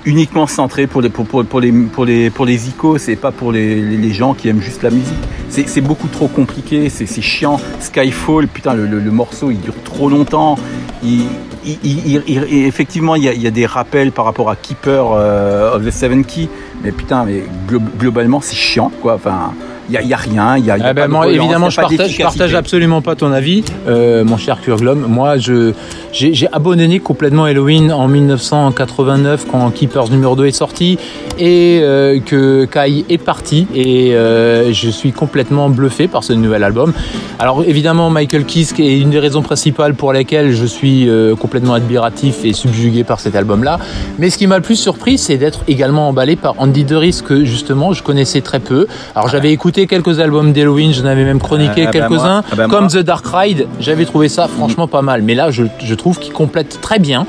uniquement 0.06 0.48
centré 0.48 0.88
pour 0.88 1.01
les, 1.01 1.10
pour, 1.10 1.25
pour, 1.25 1.46
pour 1.46 1.60
les, 1.60 1.72
pour 1.72 2.06
les, 2.06 2.29
pour 2.29 2.46
les 2.46 2.58
c'est 2.98 3.15
pas 3.15 3.32
pour 3.32 3.51
les, 3.51 3.75
les, 3.82 3.98
gens 4.13 4.34
qui 4.34 4.48
aiment 4.50 4.62
juste 4.62 4.84
la 4.84 4.89
musique. 4.89 5.18
C'est 5.50 5.82
beaucoup 5.82 6.08
trop 6.08 6.27
compliqué, 6.27 6.89
c'est 6.89 7.22
chiant. 7.22 7.60
Skyfall, 7.79 8.48
putain, 8.48 8.74
le, 8.74 8.86
le- 8.86 9.00
morceau 9.12 9.51
il 9.51 9.60
dure 9.60 9.74
trop 9.84 10.10
longtemps. 10.10 10.58
Il, 11.03 11.24
et 11.65 12.65
effectivement, 12.65 13.15
il 13.15 13.24
y, 13.24 13.29
a, 13.29 13.34
il 13.34 13.41
y 13.41 13.48
a 13.48 13.51
des 13.51 13.65
rappels 13.65 14.12
par 14.12 14.25
rapport 14.25 14.50
à 14.50 14.56
Keeper 14.56 15.12
euh, 15.12 15.75
of 15.75 15.86
the 15.86 15.91
Seven 15.91 16.24
Key, 16.24 16.48
mais 16.84 16.91
putain, 16.91 17.25
mais 17.25 17.44
glo- 17.70 17.82
globalement, 18.00 18.39
c'est 18.41 18.56
chiant, 18.56 18.91
quoi. 19.01 19.15
Enfin, 19.15 19.53
il 19.89 20.08
y 20.08 20.13
a, 20.13 20.17
rien, 20.17 20.58
il 20.58 20.65
y 20.65 20.72
a, 20.72 20.77
y 20.77 20.81
a 20.81 20.88
Ah 20.88 20.93
ben 20.93 21.08
moi, 21.08 21.27
y 21.27 21.36
évidemment, 21.36 21.67
a 21.67 21.69
je 21.69 21.75
partage, 21.75 22.12
je 22.12 22.22
partage 22.22 22.53
absolument 22.53 23.01
pas 23.01 23.15
ton 23.15 23.31
avis, 23.31 23.63
euh, 23.88 24.24
mon 24.24 24.38
cher 24.38 24.62
Kurglom. 24.62 25.05
Moi, 25.08 25.38
je 25.38 25.74
j'ai 26.12 26.48
abandonné 26.51 27.00
complètement 27.00 27.43
Halloween 27.43 27.91
en 27.91 28.08
1989 28.08 29.46
quand 29.51 29.69
Keepers 29.69 30.10
numéro 30.10 30.36
2 30.36 30.48
est 30.48 30.51
sorti 30.51 30.98
et 31.38 31.81
euh, 31.84 32.19
que 32.19 32.65
Kai 32.65 33.05
est 33.10 33.19
parti 33.19 33.67
et 33.75 34.15
euh, 34.15 34.74
je 34.74 34.89
suis 34.89 35.12
complètement 35.12 35.69
bluffé 35.69 36.08
par 36.08 36.24
ce 36.24 36.34
nouvel 36.34 36.63
album. 36.63 36.93
Alors 37.38 37.63
évidemment, 37.63 38.10
Michael 38.10 38.46
Kiske 38.46 38.79
est 38.79 39.00
une 39.00 39.12
des 39.12 39.19
raisons 39.19 39.43
principales 39.43 39.93
pour 39.93 40.12
lesquelles 40.12 40.51
je 40.51 40.65
suis 40.65 41.08
complètement 41.39 41.74
admiratif 41.74 42.43
et 42.43 42.53
subjugué 42.53 43.03
par 43.03 43.19
cet 43.19 43.36
album-là. 43.36 43.79
Mais 44.17 44.29
ce 44.29 44.38
qui 44.38 44.48
m'a 44.48 44.58
le 44.58 44.63
plus 44.63 44.75
surpris, 44.75 45.17
c'est 45.17 45.38
d'être 45.38 45.62
également 45.67 46.10
emballé 46.10 46.36
par 46.36 46.55
Andy 46.58 46.84
Duris 46.84 47.22
que 47.25 47.46
justement 47.46 47.93
je 47.93 48.03
connaissais 48.03 48.41
très 48.41 48.60
peu. 48.60 48.88
Alors 49.15 49.29
j'avais 49.29 49.51
écouté 49.51 49.79
quelques 49.88 50.20
albums 50.20 50.54
d'Halloween, 50.54 50.94
j'en 50.94 51.06
avais 51.06 51.24
même 51.24 51.40
chroniqué 51.40 51.84
Ah 51.84 51.86
bah 51.86 51.92
quelques-uns, 51.92 52.44
ah 52.52 52.56
bah 52.56 52.66
comme 52.70 52.88
The 52.88 52.98
Dark 53.00 53.26
Ride. 53.34 53.68
J'avais 53.80 54.06
trouvé 54.06 54.30
ça 54.30 54.48
franchement 54.48 54.88
pas 54.88 55.02
mal. 55.02 55.22
Mais 55.22 55.36
là, 55.36 55.52
je, 55.52 55.64
je 55.84 55.96
trouve 55.96 56.20
qu'il 56.20 56.34
complète 56.34 56.80
très 56.82 57.00
bien. 57.00 57.26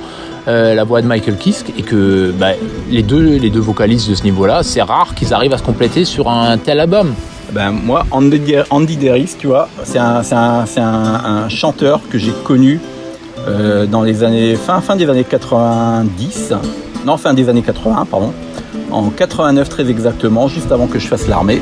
euh, 0.48 0.74
la 0.74 0.84
voix 0.84 1.02
de 1.02 1.06
Michael 1.06 1.36
Kiske 1.36 1.70
et 1.78 1.82
que 1.82 2.32
bah, 2.38 2.52
les, 2.90 3.02
deux, 3.02 3.36
les 3.36 3.50
deux 3.50 3.60
vocalistes 3.60 4.08
de 4.08 4.14
ce 4.14 4.22
niveau-là, 4.24 4.62
c'est 4.62 4.80
rare 4.80 5.14
qu'ils 5.14 5.34
arrivent 5.34 5.52
à 5.52 5.58
se 5.58 5.62
compléter 5.62 6.06
sur 6.06 6.30
un 6.30 6.56
tel 6.56 6.80
album. 6.80 7.12
Ben, 7.52 7.70
moi, 7.70 8.06
Andy, 8.10 8.40
Andy 8.70 8.96
Deris, 8.96 9.34
tu 9.38 9.48
vois, 9.48 9.68
c'est 9.84 9.98
un, 9.98 10.22
c'est 10.22 10.34
un, 10.34 10.64
c'est 10.66 10.80
un, 10.80 11.44
un 11.44 11.48
chanteur 11.50 12.00
que 12.10 12.16
j'ai 12.16 12.32
connu 12.44 12.80
euh, 13.48 13.84
dans 13.86 14.02
les 14.02 14.24
années 14.24 14.54
fin, 14.54 14.80
fin 14.80 14.96
des 14.96 15.08
années 15.10 15.24
90, 15.24 16.54
non 17.04 17.16
fin 17.18 17.34
des 17.34 17.48
années 17.48 17.62
80, 17.62 18.06
pardon, 18.10 18.32
en 18.90 19.10
89 19.10 19.68
très 19.68 19.90
exactement, 19.90 20.48
juste 20.48 20.72
avant 20.72 20.86
que 20.86 20.98
je 20.98 21.06
fasse 21.06 21.28
l'armée. 21.28 21.60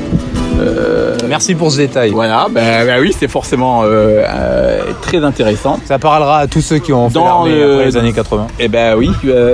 Euh, 0.58 1.16
Merci 1.28 1.54
pour 1.54 1.70
ce 1.70 1.76
détail. 1.78 2.10
voilà, 2.10 2.48
ben, 2.50 2.84
ben 2.86 3.00
oui, 3.00 3.14
c'est 3.16 3.28
forcément 3.28 3.82
euh, 3.84 4.22
euh, 4.26 4.80
très 5.02 5.22
intéressant. 5.24 5.78
Ça 5.84 5.98
parlera 5.98 6.38
à 6.38 6.46
tous 6.46 6.60
ceux 6.62 6.78
qui 6.78 6.92
ont 6.92 7.08
fait 7.08 7.14
Dans 7.14 7.24
l'armée 7.24 7.54
le- 7.54 7.72
après 7.74 7.84
les 7.86 7.96
années 7.96 8.12
80. 8.12 8.46
Eh 8.58 8.68
ben 8.68 8.96
oui, 8.96 9.10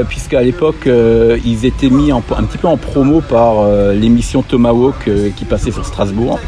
puisqu'à 0.08 0.40
l'époque, 0.42 0.87
ils 0.88 1.64
étaient 1.66 1.90
mis 1.90 2.12
en- 2.12 2.23
un 2.37 2.42
petit 2.44 2.58
peu 2.58 2.68
en 2.68 2.76
promo 2.76 3.20
par 3.20 3.66
l'émission 3.92 4.42
Tomahawk 4.42 5.08
qui 5.37 5.44
passait 5.44 5.70
sur 5.73 5.84
Strasbourg 5.84 6.38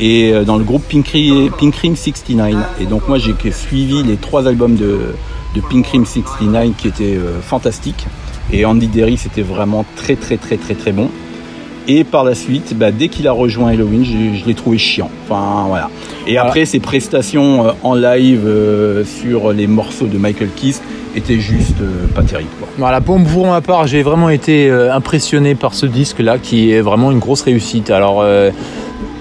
et 0.00 0.32
dans 0.46 0.56
le 0.56 0.64
groupe 0.64 0.82
Pink, 0.88 1.12
Pink 1.58 1.74
Cream 1.74 1.94
69. 1.94 2.54
Et 2.80 2.86
donc 2.86 3.06
moi 3.08 3.18
j'ai 3.18 3.34
suivi 3.52 4.02
les 4.02 4.16
trois 4.16 4.46
albums 4.48 4.74
de, 4.76 4.98
de 5.54 5.60
Pink 5.68 5.84
Cream 5.86 6.06
69 6.06 6.70
qui 6.78 6.88
étaient 6.88 7.16
euh, 7.16 7.40
fantastiques. 7.42 8.06
Et 8.52 8.64
Andy 8.64 8.86
Derry 8.88 9.16
c'était 9.18 9.42
vraiment 9.42 9.84
très 9.96 10.16
très 10.16 10.36
très 10.38 10.56
très 10.56 10.74
très 10.74 10.92
bon. 10.92 11.10
Et 11.88 12.04
par 12.04 12.24
la 12.24 12.34
suite, 12.34 12.74
bah, 12.78 12.90
dès 12.92 13.08
qu'il 13.08 13.26
a 13.26 13.32
rejoint 13.32 13.70
Halloween, 13.70 14.04
je, 14.04 14.38
je 14.40 14.46
l'ai 14.46 14.54
trouvé 14.54 14.78
chiant. 14.78 15.10
Enfin 15.28 15.64
voilà. 15.68 15.88
Et 16.26 16.32
Voilà. 16.34 16.48
après 16.48 16.64
ses 16.66 16.78
prestations 16.80 17.66
euh, 17.66 17.72
en 17.82 17.94
live 17.94 18.42
euh, 18.46 19.04
sur 19.04 19.52
les 19.52 19.66
morceaux 19.66 20.06
de 20.06 20.18
Michael 20.18 20.50
Kiss 20.54 20.82
étaient 21.16 21.40
juste 21.40 21.80
euh, 21.80 22.06
pas 22.14 22.22
terribles. 22.22 22.50
Quoi. 22.60 22.68
Voilà, 22.78 23.00
pour, 23.00 23.18
pour 23.24 23.46
ma 23.46 23.60
part, 23.60 23.86
j'ai 23.86 24.02
vraiment 24.02 24.28
été 24.28 24.70
impressionné 24.70 25.54
par 25.54 25.74
ce 25.74 25.86
disque-là, 25.86 26.38
qui 26.38 26.70
est 26.70 26.80
vraiment 26.82 27.10
une 27.10 27.18
grosse 27.18 27.42
réussite. 27.42 27.90
Alors, 27.90 28.24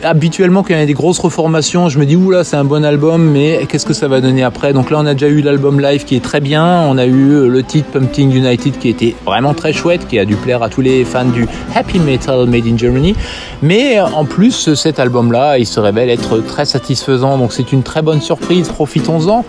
habituellement, 0.03 0.63
quand 0.63 0.74
il 0.74 0.79
y 0.79 0.82
a 0.82 0.86
des 0.86 0.94
grosses 0.94 1.20
reformations, 1.20 1.89
je 1.89 2.00
me 2.00 2.06
dis, 2.06 2.15
oula, 2.15 2.44
c'est 2.44 2.56
un 2.56 2.63
bon 2.63 2.84
album, 2.86 3.24
mais 3.32 3.65
qu'est-ce 3.68 3.86
que 3.86 3.94
ça 3.94 4.08
va 4.08 4.22
donner 4.22 4.44
après? 4.44 4.74
Donc 4.74 4.89
là, 4.91 4.98
on 5.00 5.06
a 5.06 5.13
déjà 5.13 5.27
eu 5.27 5.41
l'album 5.41 5.79
live 5.79 6.06
qui 6.06 6.15
est 6.15 6.24
très 6.24 6.39
bien, 6.39 6.65
on 6.88 6.98
a 6.98 7.06
eu 7.06 7.32
euh, 7.32 7.48
le 7.48 7.63
titre 7.63 7.89
Pumping 7.91 8.32
United 8.34 8.77
qui 8.77 8.89
était 8.89 9.15
vraiment 9.25 9.53
très 9.53 9.74
chouette, 9.74 10.08
qui 10.08 10.20
a 10.20 10.25
dû 10.25 10.36
plaire 10.36 10.63
à 10.63 10.70
tous 10.70 10.82
les 10.82 11.06
fans 11.06 11.25
du 11.25 11.48
Happy 11.75 12.00
Metal 12.00 12.46
Made 12.48 12.68
in 12.68 12.77
Germany. 12.77 13.15
Mais 13.62 14.00
en 14.00 14.25
plus, 14.25 14.74
cet 14.74 15.00
album-là, 15.00 15.58
il 15.58 15.65
se 15.65 15.79
révèle 15.79 16.10
être 16.10 16.39
très 16.39 16.65
satisfaisant, 16.65 17.38
donc 17.38 17.53
c'est 17.53 17.72
une 17.72 17.84
très 17.84 18.01
bonne 18.01 18.22
surprise, 18.22 18.70
profitons-en. 18.70 19.44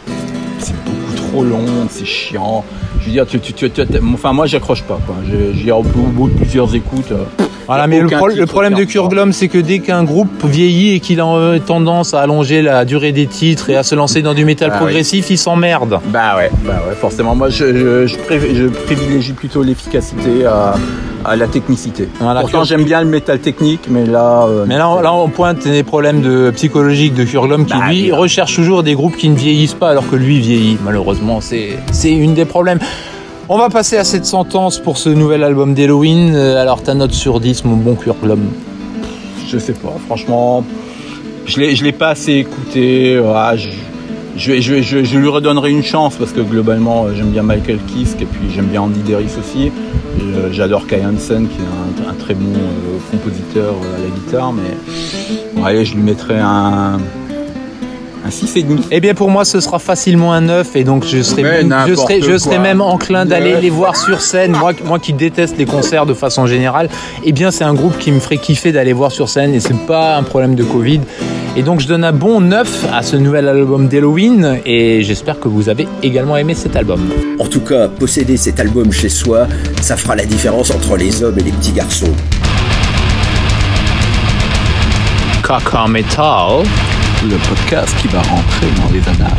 C'est 0.58 0.74
beaucoup 0.84 1.14
trop 1.16 1.44
long, 1.44 1.64
c'est 1.88 2.06
chiant. 2.06 2.64
Je 3.00 3.06
veux 3.06 3.12
dire, 3.12 3.26
tu, 3.26 3.40
tu, 3.40 3.52
tu, 3.54 3.70
enfin 4.12 4.32
moi 4.32 4.46
j'accroche 4.46 4.82
pas. 4.82 5.00
Quoi. 5.06 5.14
Je, 5.26 5.58
je 5.58 5.70
au 5.70 5.82
bout 5.82 6.28
de 6.28 6.34
plusieurs 6.34 6.74
écoutes. 6.74 7.12
euh, 7.12 7.24
Voilà, 7.70 7.86
mais 7.86 8.00
le, 8.00 8.06
pro- 8.08 8.28
problème 8.46 8.74
de. 8.74 8.84
Kurglom, 8.84 9.32
c'est 9.32 9.46
que 9.48 9.58
dès 9.58 9.78
qu'un 9.78 10.02
groupe 10.02 10.44
vieillit 10.44 10.94
et 10.94 11.00
qu'il 11.00 11.20
a 11.20 11.26
euh, 11.26 11.58
tendance 11.58 12.14
à 12.14 12.20
allonger 12.22 12.62
la 12.62 12.84
durée 12.84 13.12
des 13.12 13.26
titres 13.26 13.70
et 13.70 13.76
à 13.76 13.82
se 13.84 13.94
lancer 13.94 14.22
dans 14.22 14.34
du 14.34 14.44
métal 14.44 14.70
Ah 14.72 14.78
oui. 14.78 14.86
progressif, 14.86 15.30
il 15.30 15.38
s'emmerde. 15.38 16.00
Bah 16.06 16.36
ouais, 16.36 16.50
bah 16.66 16.82
ouais, 16.88 16.94
forcément. 16.96 17.34
Moi 17.36 17.48
je, 17.48 17.66
je, 17.76 18.06
je, 18.06 18.16
pré- 18.18 18.54
je 18.54 18.64
privilégie 18.66 19.32
plutôt 19.34 19.62
l'efficacité 19.62 20.44
à, 20.46 20.74
à 21.24 21.36
la 21.36 21.46
technicité. 21.46 22.08
Voilà, 22.18 22.40
Pourtant 22.40 22.62
que- 22.62 22.66
j'aime 22.66 22.82
bien 22.84 23.00
le 23.02 23.06
métal 23.08 23.38
technique, 23.38 23.82
mais 23.88 24.04
là. 24.04 24.46
euh, 24.48 24.64
Mais 24.66 24.76
là, 24.76 24.88
on- 24.88 25.00
là, 25.00 25.12
on 25.12 25.28
pointe 25.28 25.62
des 25.68 25.82
problèmes 25.84 26.22
de, 26.22 26.50
psychologiques 26.50 27.14
de 27.14 27.22
Kurglom 27.24 27.66
qui, 27.66 27.72
Bah, 27.74 27.84
lui, 27.88 28.10
recherche 28.10 28.54
toujours 28.56 28.82
des 28.82 28.94
groupes 28.94 29.16
qui 29.16 29.28
ne 29.28 29.36
vieillissent 29.36 29.74
pas 29.74 29.90
alors 29.90 30.08
que 30.10 30.16
lui 30.16 30.40
vieillit. 30.40 30.76
Malheureusement, 30.84 31.40
c'est 31.40 32.10
une 32.10 32.34
des 32.34 32.46
problèmes. 32.46 32.80
On 33.52 33.58
va 33.58 33.68
passer 33.68 33.96
à 33.96 34.04
cette 34.04 34.26
sentence 34.26 34.78
pour 34.78 34.96
ce 34.96 35.08
nouvel 35.08 35.42
album 35.42 35.74
d'Halloween. 35.74 36.36
Euh, 36.36 36.62
Alors, 36.62 36.84
ta 36.84 36.94
note 36.94 37.10
sur 37.10 37.40
10, 37.40 37.64
mon 37.64 37.74
bon 37.74 37.96
Kurglom 37.96 38.38
Je 39.48 39.58
sais 39.58 39.72
pas, 39.72 39.92
franchement, 40.06 40.64
je 41.46 41.58
l'ai, 41.58 41.74
l'ai 41.74 41.90
pas 41.90 42.10
assez 42.10 42.34
écouté. 42.34 43.20
Ah, 43.26 43.56
je, 43.56 45.16
lui 45.16 45.28
redonnerai 45.28 45.72
une 45.72 45.82
chance 45.82 46.14
parce 46.14 46.30
que 46.30 46.42
globalement, 46.42 47.06
euh, 47.06 47.14
j'aime 47.16 47.30
bien 47.30 47.42
Michael 47.42 47.80
Kiske 47.88 48.22
et 48.22 48.24
puis 48.24 48.52
j'aime 48.54 48.66
bien 48.66 48.82
Andy 48.82 49.00
Deris 49.00 49.32
aussi. 49.36 49.72
Euh, 50.20 50.50
j'adore 50.52 50.86
Kai 50.86 51.04
Hansen 51.04 51.48
qui 51.48 51.58
est 51.58 52.08
un, 52.08 52.14
très 52.14 52.34
bon 52.34 52.52
compositeur 53.10 53.74
à 53.96 54.00
la 54.00 54.10
guitare, 54.10 54.52
mais 54.52 55.64
allez, 55.64 55.84
je 55.84 55.96
lui 55.96 56.02
mettrai 56.02 56.38
un 56.38 57.00
Un 58.24 58.28
6,5. 58.28 58.80
Eh 58.90 59.00
bien 59.00 59.14
pour 59.14 59.30
moi 59.30 59.44
ce 59.44 59.60
sera 59.60 59.78
facilement 59.78 60.32
un 60.32 60.42
9 60.42 60.76
et 60.76 60.84
donc 60.84 61.04
je 61.06 61.22
serai, 61.22 61.42
Mais 61.42 61.50
même, 61.50 61.60
je 61.62 61.66
n'importe 61.66 62.08
serai, 62.08 62.20
je 62.20 62.36
serai 62.38 62.56
quoi. 62.56 62.62
même 62.64 62.80
enclin 62.80 63.24
d'aller 63.24 63.56
les 63.60 63.70
voir 63.70 63.96
sur 63.96 64.20
scène. 64.20 64.52
Moi, 64.52 64.72
moi 64.84 64.98
qui 64.98 65.12
déteste 65.12 65.56
les 65.58 65.64
concerts 65.64 66.04
de 66.06 66.14
façon 66.14 66.46
générale, 66.46 66.88
eh 67.24 67.32
bien 67.32 67.50
c'est 67.50 67.64
un 67.64 67.74
groupe 67.74 67.96
qui 67.98 68.12
me 68.12 68.20
ferait 68.20 68.36
kiffer 68.38 68.72
d'aller 68.72 68.92
voir 68.92 69.10
sur 69.10 69.28
scène 69.28 69.54
et 69.54 69.60
c'est 69.60 69.86
pas 69.86 70.16
un 70.16 70.22
problème 70.22 70.54
de 70.54 70.64
Covid. 70.64 71.00
Et 71.56 71.62
donc 71.62 71.80
je 71.80 71.88
donne 71.88 72.04
un 72.04 72.12
bon 72.12 72.40
9 72.40 72.86
à 72.92 73.02
ce 73.02 73.16
nouvel 73.16 73.48
album 73.48 73.88
d'Halloween 73.88 74.58
et 74.66 75.02
j'espère 75.02 75.40
que 75.40 75.48
vous 75.48 75.68
avez 75.68 75.88
également 76.02 76.36
aimé 76.36 76.54
cet 76.54 76.76
album. 76.76 77.00
En 77.38 77.46
tout 77.46 77.60
cas, 77.60 77.88
posséder 77.88 78.36
cet 78.36 78.60
album 78.60 78.92
chez 78.92 79.08
soi, 79.08 79.48
ça 79.80 79.96
fera 79.96 80.14
la 80.14 80.26
différence 80.26 80.70
entre 80.70 80.96
les 80.96 81.22
hommes 81.22 81.38
et 81.38 81.42
les 81.42 81.52
petits 81.52 81.72
garçons. 81.72 82.12
Caca 85.42 85.88
Metal. 85.88 86.62
Le 87.22 87.36
podcast 87.48 87.94
qui 88.00 88.08
va 88.08 88.22
rentrer 88.22 88.66
dans 88.76 88.90
les 88.90 89.06
annales. 89.06 89.30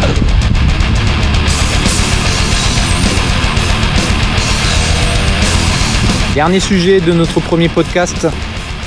Dernier 6.36 6.60
sujet 6.60 7.02
de 7.02 7.12
notre 7.12 7.40
premier 7.40 7.70
podcast, 7.70 8.28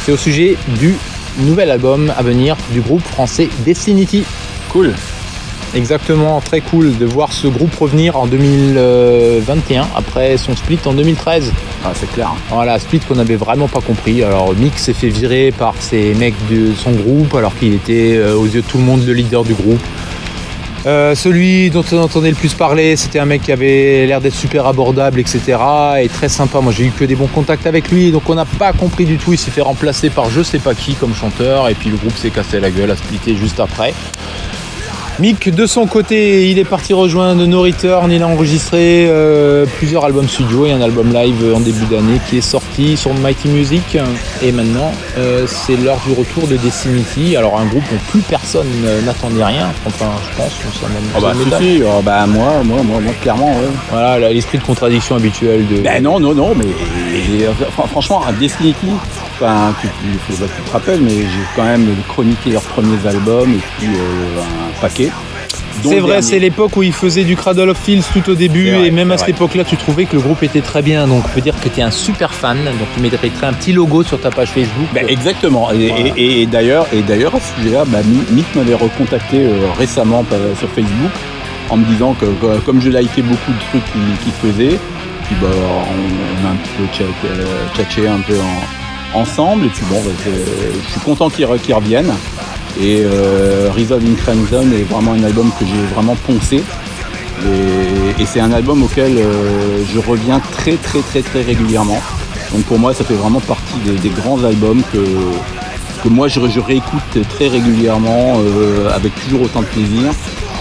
c'est 0.04 0.12
au 0.12 0.16
sujet 0.16 0.56
du 0.78 0.94
nouvel 1.40 1.72
album 1.72 2.12
à 2.16 2.22
venir 2.22 2.56
du 2.70 2.80
groupe 2.80 3.02
français 3.02 3.48
Destinity. 3.64 4.24
Cool. 4.68 4.94
Exactement, 5.74 6.40
très 6.40 6.60
cool 6.60 6.96
de 6.96 7.04
voir 7.04 7.32
ce 7.32 7.48
groupe 7.48 7.74
revenir 7.74 8.16
en 8.16 8.28
2021 8.28 9.88
après 9.96 10.36
son 10.36 10.54
split 10.54 10.78
en 10.84 10.92
2013. 10.92 11.52
Ah, 11.84 11.90
c'est 11.94 12.10
clair. 12.12 12.32
Voilà, 12.48 12.78
split 12.78 13.00
qu'on 13.00 13.16
n'avait 13.16 13.34
vraiment 13.34 13.66
pas 13.66 13.80
compris. 13.80 14.22
Alors 14.22 14.54
Mick 14.54 14.78
s'est 14.78 14.92
fait 14.92 15.08
virer 15.08 15.52
par 15.56 15.74
ces 15.80 16.14
mecs 16.14 16.36
de 16.48 16.72
son 16.74 16.92
groupe 16.92 17.34
alors 17.34 17.56
qu'il 17.58 17.74
était 17.74 18.16
euh, 18.16 18.36
aux 18.36 18.46
yeux 18.46 18.62
de 18.62 18.66
tout 18.66 18.78
le 18.78 18.84
monde 18.84 19.04
le 19.04 19.12
leader 19.12 19.42
du 19.42 19.54
groupe. 19.54 19.80
Euh, 20.86 21.14
celui 21.14 21.70
dont 21.70 21.84
on 21.92 21.98
entendait 22.02 22.28
le 22.28 22.36
plus 22.36 22.52
parler, 22.52 22.94
c'était 22.94 23.18
un 23.18 23.24
mec 23.24 23.42
qui 23.42 23.50
avait 23.50 24.06
l'air 24.06 24.20
d'être 24.20 24.34
super 24.34 24.66
abordable, 24.66 25.18
etc. 25.18 25.58
Et 26.00 26.08
très 26.08 26.28
sympa. 26.28 26.60
Moi, 26.60 26.72
j'ai 26.76 26.84
eu 26.84 26.90
que 26.90 27.04
des 27.04 27.16
bons 27.16 27.26
contacts 27.26 27.66
avec 27.66 27.90
lui, 27.90 28.12
donc 28.12 28.28
on 28.28 28.34
n'a 28.34 28.44
pas 28.44 28.72
compris 28.72 29.06
du 29.06 29.16
tout. 29.16 29.32
Il 29.32 29.38
s'est 29.38 29.50
fait 29.50 29.62
remplacer 29.62 30.10
par 30.10 30.30
je 30.30 30.42
sais 30.42 30.58
pas 30.58 30.74
qui 30.74 30.94
comme 30.94 31.14
chanteur, 31.14 31.68
et 31.68 31.74
puis 31.74 31.88
le 31.90 31.96
groupe 31.96 32.16
s'est 32.16 32.30
cassé 32.30 32.60
la 32.60 32.70
gueule, 32.70 32.90
a 32.90 32.96
splitté 32.96 33.34
juste 33.34 33.60
après. 33.60 33.94
Mick, 35.20 35.48
de 35.54 35.64
son 35.66 35.86
côté, 35.86 36.50
il 36.50 36.58
est 36.58 36.64
parti 36.64 36.92
rejoindre 36.92 37.46
No 37.46 37.62
Return. 37.62 38.10
Il 38.10 38.20
a 38.20 38.26
enregistré 38.26 39.06
euh, 39.08 39.64
plusieurs 39.78 40.04
albums 40.04 40.28
studio 40.28 40.66
et 40.66 40.72
un 40.72 40.80
album 40.80 41.14
live 41.14 41.54
en 41.54 41.60
début 41.60 41.84
d'année 41.88 42.18
qui 42.28 42.38
est 42.38 42.40
sorti 42.40 42.96
sur 42.96 43.14
Mighty 43.14 43.46
Music. 43.46 43.96
Et 44.42 44.50
maintenant, 44.50 44.90
euh, 45.16 45.46
c'est 45.46 45.76
l'heure 45.76 46.00
du 46.04 46.12
retour 46.18 46.48
de 46.48 46.56
Destinity. 46.56 47.36
Alors, 47.36 47.60
un 47.60 47.66
groupe 47.66 47.84
dont 47.92 47.98
plus 48.10 48.22
personne 48.22 48.66
n'attendait 49.06 49.44
rien. 49.44 49.68
Enfin, 49.86 50.06
je 50.32 50.36
pense 50.36 50.80
ça 50.80 50.88
même 50.88 51.02
Ah 51.16 51.20
bah, 51.20 51.32
si, 51.60 51.64
si, 51.76 51.82
euh, 51.82 51.86
bah, 52.02 52.26
moi, 52.26 52.62
moi, 52.64 52.82
moi, 52.82 52.98
moi, 53.00 53.12
clairement, 53.22 53.52
ouais. 53.52 53.68
Voilà, 53.92 54.18
là, 54.18 54.32
l'esprit 54.32 54.58
de 54.58 54.64
contradiction 54.64 55.14
habituel 55.14 55.64
de. 55.68 55.76
Ben 55.80 56.02
non, 56.02 56.18
non, 56.18 56.34
non, 56.34 56.54
mais 56.56 56.64
et, 56.66 57.44
fran- 57.70 57.86
franchement, 57.86 58.22
un 58.26 58.32
Destiny, 58.32 58.74
enfin, 59.40 59.74
faut 60.28 60.34
pas 60.34 60.46
que 60.46 60.56
tu 60.56 60.62
te 60.62 60.70
rappelles, 60.72 61.00
mais 61.00 61.10
j'ai 61.10 61.44
quand 61.56 61.64
même 61.64 61.86
chroniqué 62.08 62.50
leurs 62.50 62.62
premiers 62.62 63.06
albums 63.06 63.52
et 63.52 63.60
puis 63.78 63.88
euh, 63.88 64.40
un 64.40 64.80
paquet. 64.80 65.10
C'est 65.82 65.98
vrai, 66.00 66.22
c'est 66.22 66.38
l'époque 66.38 66.76
où 66.76 66.82
ils 66.82 66.92
faisaient 66.94 67.24
du 67.24 67.36
Cradle 67.36 67.68
of 67.68 67.78
Filth 67.78 68.06
tout 68.14 68.30
au 68.30 68.34
début, 68.34 68.70
vrai, 68.70 68.86
et 68.86 68.90
même 68.90 69.10
à 69.10 69.18
cette 69.18 69.30
époque-là, 69.30 69.64
tu 69.64 69.76
trouvais 69.76 70.06
que 70.06 70.14
le 70.16 70.22
groupe 70.22 70.42
était 70.42 70.62
très 70.62 70.80
bien. 70.80 71.06
Donc, 71.06 71.24
on 71.26 71.28
peut 71.28 71.40
dire 71.42 71.54
que 71.60 71.68
tu 71.68 71.80
es 71.80 71.82
un 71.82 71.90
super 71.90 72.32
fan. 72.32 72.56
Donc, 72.64 72.88
tu 72.94 73.00
mettrais 73.02 73.30
un 73.42 73.52
petit 73.52 73.72
logo 73.72 74.02
sur 74.02 74.18
ta 74.18 74.30
page 74.30 74.48
Facebook. 74.50 74.86
Ben, 74.94 75.04
exactement. 75.08 75.70
Et, 75.72 75.88
Voilà. 75.88 76.04
et- 76.16 76.42
et 76.42 76.46
d'ailleurs, 76.46 76.86
et 76.92 77.02
d'ailleurs 77.02 77.34
à 77.34 77.40
ce 77.40 77.54
sujet-là, 77.60 77.84
bah, 77.86 77.98
Mi- 78.04 78.24
Mick 78.30 78.46
m'avait 78.54 78.74
recontacté 78.74 79.40
euh, 79.40 79.66
récemment 79.78 80.24
sur 80.58 80.68
Facebook 80.70 81.10
en 81.68 81.76
me 81.76 81.84
disant 81.84 82.14
que, 82.14 82.26
comme 82.64 82.80
je 82.80 82.88
likais 82.88 83.22
beaucoup 83.22 83.52
de 83.52 83.58
trucs 83.70 83.84
qu'il 83.92 84.02
qu'il 84.22 84.32
faisait, 84.32 84.78
puis 85.26 85.34
bah, 85.42 85.48
on, 85.52 86.44
on 86.44 86.48
a 86.48 86.52
un 86.52 86.56
petit 86.56 86.70
peu 86.78 87.04
euh, 87.26 87.44
tchatché 87.76 88.08
un 88.08 88.20
peu 88.20 88.34
en- 88.38 88.83
ensemble. 89.14 89.66
Et 89.66 89.68
puis 89.68 89.84
bon, 89.88 90.00
bah, 90.04 90.10
je 90.24 90.90
suis 90.90 91.00
content 91.00 91.30
qu'il 91.30 91.46
re- 91.46 91.58
qu'il 91.58 91.74
revienne. 91.74 92.12
Et 92.80 93.02
euh, 93.04 93.70
Resolve 93.74 94.04
in 94.04 94.14
Crimson 94.14 94.66
est 94.72 94.82
vraiment 94.82 95.12
un 95.12 95.22
album 95.22 95.50
que 95.58 95.64
j'ai 95.64 95.94
vraiment 95.94 96.16
poncé. 96.26 96.62
Et, 98.18 98.24
c'est 98.26 98.40
un 98.40 98.52
album 98.52 98.82
auquel 98.82 99.18
euh, 99.18 99.84
je 99.92 99.98
reviens 99.98 100.40
très 100.40 100.76
très 100.76 101.00
très 101.00 101.22
très 101.22 101.42
régulièrement. 101.42 102.00
Donc 102.52 102.62
pour 102.64 102.78
moi 102.78 102.94
ça 102.94 103.04
fait 103.04 103.14
vraiment 103.14 103.40
partie 103.40 103.78
des, 104.02 104.08
grands 104.08 104.42
albums 104.44 104.82
que, 104.92 106.08
moi 106.08 106.28
je, 106.28 106.40
je 106.48 106.60
réécoute 106.60 107.18
très 107.28 107.48
régulièrement 107.48 108.38
euh, 108.38 108.90
avec 108.94 109.12
toujours 109.22 109.42
autant 109.42 109.60
de 109.60 109.66
plaisir. 109.66 110.12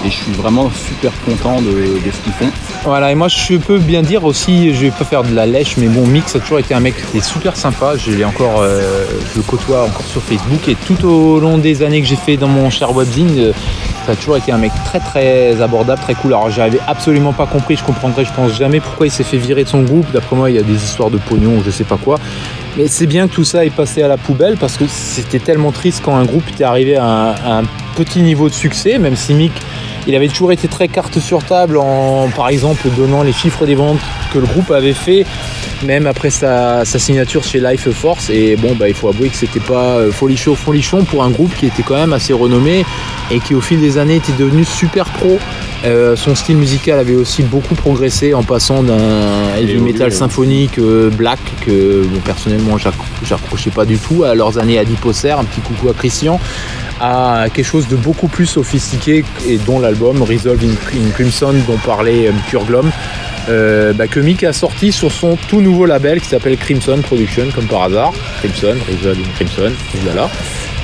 Et 0.05 0.09
je 0.09 0.15
suis 0.15 0.31
vraiment 0.33 0.69
super 0.69 1.11
content 1.25 1.61
de, 1.61 1.71
ce 2.11 2.23
qu'ils 2.23 2.33
font. 2.33 2.49
Voilà, 2.83 3.11
et 3.11 3.15
moi 3.15 3.29
je 3.29 3.55
peux 3.55 3.79
bien 3.79 4.01
dire 4.01 4.25
aussi, 4.25 4.73
je 4.73 4.81
vais 4.81 4.91
pas 4.91 5.05
faire 5.05 5.23
de 5.23 5.33
la 5.33 5.45
lèche, 5.45 5.77
mais 5.77 5.87
bon, 5.87 6.05
Mick, 6.05 6.27
ça 6.27 6.39
a 6.39 6.41
toujours 6.41 6.59
été 6.59 6.73
un 6.73 6.81
mec 6.81 6.95
qui 6.95 7.17
était 7.17 7.25
super 7.25 7.55
sympa. 7.55 7.93
Je 7.97 8.11
l'ai 8.11 8.25
encore, 8.25 8.59
euh, 8.61 9.05
je 9.31 9.37
le 9.37 9.43
côtoie 9.43 9.83
encore 9.83 10.05
sur 10.05 10.21
Facebook, 10.21 10.67
et 10.67 10.75
tout 10.75 11.07
au 11.07 11.39
long 11.39 11.57
des 11.57 11.83
années 11.83 12.01
que 12.01 12.07
j'ai 12.07 12.17
fait 12.17 12.35
dans 12.35 12.49
mon 12.49 12.69
cher 12.69 12.93
webzine, 12.93 13.37
euh, 13.37 13.53
ça 14.05 14.11
a 14.11 14.15
toujours 14.15 14.35
été 14.35 14.51
un 14.51 14.57
mec 14.57 14.73
très 14.83 14.99
très 14.99 15.61
abordable, 15.61 16.01
très 16.01 16.15
cool. 16.15 16.33
Alors 16.33 16.49
j'avais 16.49 16.79
absolument 16.87 17.31
pas 17.31 17.45
compris, 17.45 17.77
je 17.77 17.83
comprendrai, 17.83 18.25
je 18.25 18.33
pense 18.33 18.53
jamais 18.53 18.81
pourquoi 18.81 19.07
il 19.07 19.11
s'est 19.11 19.23
fait 19.23 19.37
virer 19.37 19.63
de 19.63 19.69
son 19.69 19.83
groupe. 19.83 20.11
D'après 20.11 20.35
moi, 20.35 20.49
il 20.49 20.57
y 20.57 20.59
a 20.59 20.63
des 20.63 20.83
histoires 20.83 21.09
de 21.09 21.17
pognon 21.17 21.59
ou 21.59 21.63
je 21.63 21.71
sais 21.71 21.85
pas 21.85 21.97
quoi. 21.97 22.19
Mais 22.75 22.87
c'est 22.87 23.05
bien 23.05 23.27
que 23.27 23.33
tout 23.33 23.45
ça 23.45 23.63
est 23.63 23.69
passé 23.69 24.01
à 24.03 24.09
la 24.09 24.17
poubelle 24.17 24.57
parce 24.57 24.75
que 24.75 24.85
c'était 24.87 25.39
tellement 25.39 25.71
triste 25.71 26.01
quand 26.03 26.15
un 26.15 26.25
groupe 26.25 26.43
était 26.49 26.65
arrivé 26.65 26.97
à 26.97 27.05
un, 27.05 27.31
à 27.31 27.59
un 27.59 27.63
petit 27.95 28.21
niveau 28.21 28.49
de 28.49 28.53
succès, 28.53 28.97
même 28.97 29.15
si 29.15 29.33
Mick 29.33 29.53
il 30.07 30.15
avait 30.15 30.27
toujours 30.27 30.51
été 30.51 30.67
très 30.67 30.87
carte 30.87 31.19
sur 31.19 31.43
table 31.43 31.77
en, 31.77 32.29
par 32.35 32.49
exemple, 32.49 32.89
donnant 32.97 33.23
les 33.23 33.33
chiffres 33.33 33.65
des 33.65 33.75
ventes 33.75 33.99
que 34.33 34.39
le 34.39 34.45
groupe 34.45 34.71
avait 34.71 34.93
fait, 34.93 35.25
même 35.83 36.07
après 36.07 36.29
sa, 36.29 36.83
sa 36.85 36.99
signature 36.99 37.43
chez 37.43 37.59
Life 37.59 37.89
Force. 37.91 38.29
Et 38.29 38.55
bon, 38.55 38.75
bah, 38.75 38.89
il 38.89 38.95
faut 38.95 39.07
avouer 39.09 39.29
que 39.29 39.35
c'était 39.37 39.59
pas 39.59 39.97
euh, 39.97 40.11
folichon 40.11 40.55
folichon 40.55 41.03
pour 41.03 41.23
un 41.23 41.29
groupe 41.29 41.53
qui 41.55 41.67
était 41.67 41.83
quand 41.83 41.95
même 41.95 42.13
assez 42.13 42.33
renommé 42.33 42.85
et 43.31 43.39
qui, 43.39 43.55
au 43.55 43.61
fil 43.61 43.79
des 43.79 43.97
années, 43.97 44.17
était 44.17 44.33
devenu 44.33 44.65
super 44.65 45.05
pro. 45.05 45.39
Euh, 45.85 46.15
son 46.15 46.33
style 46.33 46.55
musical 46.57 46.97
avait 46.97 47.15
aussi 47.15 47.43
beaucoup 47.43 47.75
progressé 47.75 48.33
en 48.33 48.43
passant 48.43 48.83
d'un 48.83 49.53
heavy 49.57 49.77
metal 49.79 50.11
symphonique 50.13 50.77
euh, 50.79 51.09
black 51.09 51.39
que 51.65 52.03
bon, 52.05 52.19
personnellement 52.21 52.77
j'accro- 52.77 53.03
j'accrochais 53.25 53.69
pas 53.69 53.83
du 53.83 53.97
tout 53.97 54.23
à 54.23 54.33
leurs 54.33 54.57
années 54.59 54.79
à 54.79 54.85
Diposer, 54.85 55.31
un 55.31 55.43
petit 55.43 55.59
coucou 55.59 55.89
à 55.89 55.93
Christian 55.93 56.39
à 57.03 57.47
quelque 57.53 57.65
chose 57.65 57.89
de 57.89 57.97
beaucoup 57.97 58.29
plus 58.29 58.45
sophistiqué 58.45 59.25
et 59.45 59.57
dont 59.57 59.79
l'album 59.79 60.23
Resolve 60.23 60.63
in, 60.63 61.11
Crimson 61.11 61.53
dont 61.67 61.77
parlait 61.77 62.27
euh, 62.27 62.31
Pure 62.47 62.65
euh, 63.49 63.91
bah, 63.91 64.07
que 64.07 64.21
Mick 64.21 64.45
a 64.45 64.53
sorti 64.53 64.93
sur 64.93 65.11
son 65.11 65.35
tout 65.49 65.59
nouveau 65.59 65.85
label 65.85 66.21
qui 66.21 66.29
s'appelle 66.29 66.55
Crimson 66.55 67.01
Production 67.03 67.47
comme 67.53 67.65
par 67.65 67.83
hasard. 67.83 68.13
Crimson, 68.39 68.75
Resolve 68.89 69.19
in 69.19 69.31
Crimson, 69.35 69.71
voilà. 70.03 70.29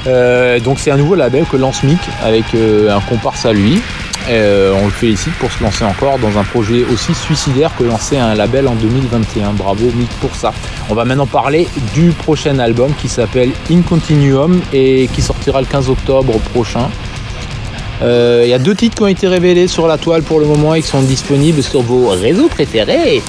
Euh, 0.07 0.59
donc 0.59 0.79
c'est 0.79 0.91
un 0.91 0.97
nouveau 0.97 1.15
label 1.15 1.45
que 1.45 1.55
lance 1.55 1.83
Mick 1.83 1.99
avec 2.21 2.43
euh, 2.53 2.93
un 2.93 2.99
comparse 2.99 3.45
à 3.45 3.53
lui 3.53 3.81
Euh, 4.27 4.73
on 4.79 4.85
le 4.85 4.91
félicite 4.91 5.33
pour 5.35 5.51
se 5.51 5.63
lancer 5.63 5.83
encore 5.83 6.19
dans 6.19 6.37
un 6.37 6.43
projet 6.43 6.83
aussi 6.91 7.15
suicidaire 7.15 7.71
que 7.77 7.83
lancer 7.83 8.17
un 8.17 8.35
label 8.35 8.67
en 8.67 8.75
2021. 8.75 9.53
Bravo 9.53 9.85
Mick 9.95 10.09
pour 10.21 10.35
ça. 10.35 10.53
On 10.89 10.93
va 10.93 11.05
maintenant 11.05 11.25
parler 11.25 11.67
du 11.93 12.11
prochain 12.11 12.59
album 12.59 12.93
qui 13.01 13.07
s'appelle 13.07 13.51
In 13.71 13.81
Continuum 13.81 14.61
et 14.73 15.09
qui 15.13 15.21
sortira 15.21 15.61
le 15.61 15.67
15 15.67 15.89
octobre 15.89 16.33
prochain. 16.53 16.89
Euh, 18.01 18.43
Il 18.45 18.49
y 18.49 18.53
a 18.53 18.59
deux 18.59 18.75
titres 18.75 18.95
qui 18.95 19.03
ont 19.03 19.07
été 19.07 19.27
révélés 19.27 19.67
sur 19.67 19.87
la 19.87 19.97
toile 19.97 20.21
pour 20.23 20.39
le 20.39 20.45
moment 20.45 20.75
et 20.75 20.81
qui 20.81 20.87
sont 20.87 21.01
disponibles 21.01 21.63
sur 21.63 21.81
vos 21.81 22.09
réseaux 22.09 22.47
préférés. 22.47 23.21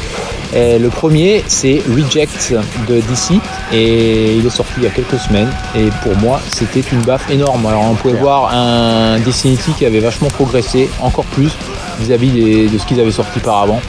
Euh, 0.54 0.78
le 0.78 0.88
premier, 0.88 1.44
c'est 1.46 1.82
Reject 1.88 2.54
de 2.88 2.96
DC 2.96 3.40
et 3.72 4.34
il 4.36 4.44
est 4.44 4.50
sorti 4.50 4.72
il 4.78 4.84
y 4.84 4.86
a 4.86 4.90
quelques 4.90 5.18
semaines. 5.18 5.50
Et 5.76 5.88
pour 6.02 6.16
moi, 6.16 6.40
c'était 6.48 6.80
une 6.80 7.02
baffe 7.02 7.30
énorme. 7.30 7.66
Alors, 7.66 7.84
on 7.90 7.94
pouvait 7.94 8.18
voir 8.18 8.52
un 8.52 9.18
Destiny 9.20 9.58
qui 9.78 9.86
avait 9.86 10.00
vachement 10.00 10.28
progressé, 10.28 10.90
encore 11.00 11.26
plus 11.26 11.52
vis-à-vis 12.00 12.68
de 12.68 12.78
ce 12.78 12.86
qu'ils 12.86 13.00
avaient 13.00 13.10
sorti 13.10 13.38
par 13.40 13.62
avant. 13.62 13.80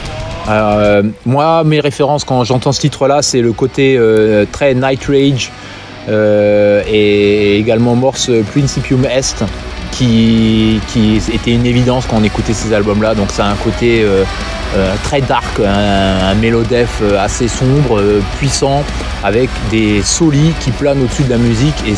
Euh, 0.48 1.02
moi, 1.24 1.64
mes 1.64 1.80
références 1.80 2.24
quand 2.24 2.44
j'entends 2.44 2.72
ce 2.72 2.80
titre-là, 2.80 3.22
c'est 3.22 3.40
le 3.40 3.52
côté 3.52 3.96
euh, 3.96 4.44
très 4.50 4.74
Night 4.74 5.04
Rage 5.04 5.50
euh, 6.08 6.82
et 6.86 7.58
également 7.58 7.94
Morse 7.94 8.30
Principium 8.50 9.04
Est 9.04 9.44
qui, 10.06 11.22
était 11.32 11.52
une 11.52 11.66
évidence 11.66 12.06
quand 12.06 12.16
on 12.16 12.24
écoutait 12.24 12.52
ces 12.54 12.72
albums-là. 12.72 13.14
Donc, 13.14 13.30
ça 13.30 13.46
a 13.46 13.50
un 13.50 13.54
côté 13.56 14.02
euh, 14.02 14.24
euh, 14.76 14.94
très 15.04 15.20
dark, 15.20 15.60
un, 15.60 16.34
mélodef 16.34 17.00
euh, 17.02 17.22
assez 17.22 17.48
sombre, 17.48 18.02
puissant, 18.38 18.84
avec 19.22 19.50
des 19.70 20.02
solis 20.02 20.52
qui 20.60 20.70
planent 20.70 21.02
au-dessus 21.02 21.24
de 21.24 21.30
la 21.30 21.38
musique 21.38 21.74
et 21.86 21.94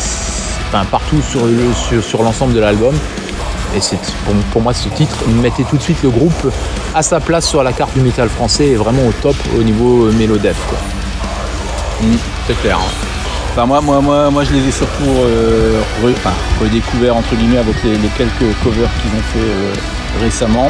enfin, 0.67 0.85
partout 0.89 1.21
sur, 1.21 1.45
le- 1.45 2.01
sur, 2.01 2.23
l'ensemble 2.23 2.53
de 2.53 2.59
l'album. 2.59 2.95
Et 3.75 3.79
pour, 4.25 4.33
pour 4.51 4.61
moi, 4.61 4.73
ce 4.73 4.87
titre 4.89 5.17
mettait 5.41 5.63
tout 5.63 5.77
de 5.77 5.81
suite 5.81 6.01
le 6.03 6.09
groupe 6.09 6.51
à 6.93 7.01
sa 7.01 7.19
place 7.19 7.45
sur 7.47 7.61
la 7.63 7.73
carte 7.73 7.93
du 7.93 8.01
métal 8.01 8.29
français 8.29 8.67
et 8.67 8.75
vraiment 8.75 9.05
au 9.05 9.11
top 9.21 9.35
au 9.57 9.63
niveau 9.63 10.09
mélodef. 10.11 10.55
quoi. 10.69 10.77
C'est 12.47 12.59
clair. 12.61 12.77
hein. 12.77 13.04
Enfin, 13.57 13.65
moi, 13.67 13.79
moi, 13.79 14.01
moi, 14.01 14.29
moi, 14.31 14.43
je 14.43 14.51
les 14.51 14.67
ai 14.67 14.71
surtout 14.71 15.07
euh, 15.07 15.79
redécouverts 16.61 17.15
entre 17.15 17.35
guillemets 17.35 17.57
avec 17.59 17.75
les, 17.85 17.91
quelques 18.17 18.53
covers 18.63 18.89
qu'ils 19.01 19.11
ont 19.17 19.23
fait 19.33 19.39
euh, 19.49 19.73
récemment 20.21 20.69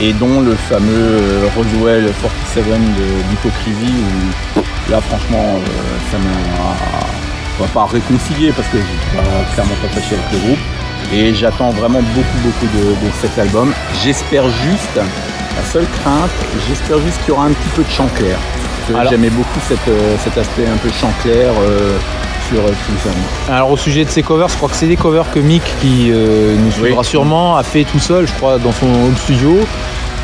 et 0.00 0.12
dont 0.12 0.40
le 0.40 0.54
fameux 0.54 0.92
euh, 0.94 1.48
Roswell 1.56 2.04
47 2.54 2.64
de- 2.64 3.28
d'Hypocrisie 3.28 3.94
où 4.56 4.60
là 4.92 5.00
franchement 5.00 5.56
euh, 5.56 6.10
ça 6.12 6.18
m'a 6.18 7.66
pas 7.74 7.86
réconcilier 7.92 8.52
parce 8.52 8.68
que 8.68 8.76
suis 8.78 9.16
pas- 9.16 9.54
clairement 9.54 9.74
pas 9.82 9.88
fâché 9.88 10.14
avec 10.14 10.32
le 10.32 10.38
groupe 10.38 10.58
et 11.12 11.34
j'attends 11.34 11.70
vraiment 11.70 12.00
beaucoup 12.14 12.38
beaucoup 12.44 12.66
de, 12.78 12.90
de 13.06 13.12
cet 13.20 13.36
album. 13.40 13.72
J'espère 14.04 14.44
juste, 14.48 14.94
la 14.94 15.64
seule 15.72 15.86
crainte, 16.00 16.30
j'espère 16.68 16.98
juste 17.00 17.18
qu'il 17.24 17.30
y 17.30 17.32
aura 17.32 17.46
un 17.46 17.52
petit 17.52 17.68
peu 17.74 17.82
de 17.82 17.90
chant 17.90 18.06
clair. 18.14 18.38
J'aimais 19.08 19.30
beaucoup 19.30 19.60
cette, 19.68 19.78
euh, 19.88 20.16
cet 20.22 20.36
aspect 20.38 20.66
un 20.66 20.76
peu 20.76 20.88
chant 20.90 21.12
clair 21.22 21.50
euh, 21.62 21.96
sur 22.48 22.60
euh, 22.60 22.72
Crimson. 22.84 23.16
Alors 23.50 23.70
au 23.70 23.76
sujet 23.76 24.04
de 24.04 24.10
ces 24.10 24.22
covers, 24.22 24.48
je 24.48 24.56
crois 24.56 24.68
que 24.68 24.76
c'est 24.76 24.86
des 24.88 24.96
covers 24.96 25.30
que 25.30 25.38
Mick, 25.40 25.62
qui 25.80 26.10
euh, 26.10 26.54
nous 26.56 26.70
suivra 26.72 27.00
Oui. 27.00 27.04
sûrement, 27.06 27.56
a 27.56 27.62
fait 27.62 27.84
tout 27.84 27.98
seul, 28.00 28.26
je 28.26 28.32
crois, 28.34 28.58
dans 28.58 28.72
son 28.72 28.86
home 28.86 29.16
studio. 29.16 29.58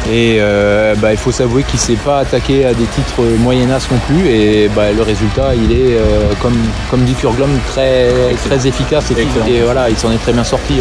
Et 0.09 0.37
euh, 0.39 0.95
bah, 0.97 1.11
il 1.13 1.17
faut 1.19 1.33
s'avouer 1.33 1.65
qu'il 1.65 1.81
s'est 1.81 1.95
pas 1.97 2.19
attaqué 2.21 2.65
à 2.65 2.75
des 2.75 2.85
titres 2.85 3.23
moyennas 3.41 3.89
non 3.91 3.99
plus. 4.07 4.29
Et 4.29 4.69
bah, 4.69 4.93
le 4.93 5.03
résultat, 5.03 5.55
il 5.57 5.73
est, 5.73 5.97
euh, 5.97 6.33
comme, 6.41 6.57
comme 6.91 7.01
dit 7.03 7.15
Kurglom, 7.15 7.51
très, 7.67 8.11
très 8.45 8.69
efficace. 8.69 9.11
Et, 9.11 9.51
et 9.53 9.63
voilà, 9.63 9.91
il 9.91 9.97
s'en 9.97 10.13
est 10.13 10.19
très 10.19 10.33
bien 10.33 10.45
sorti. 10.45 10.81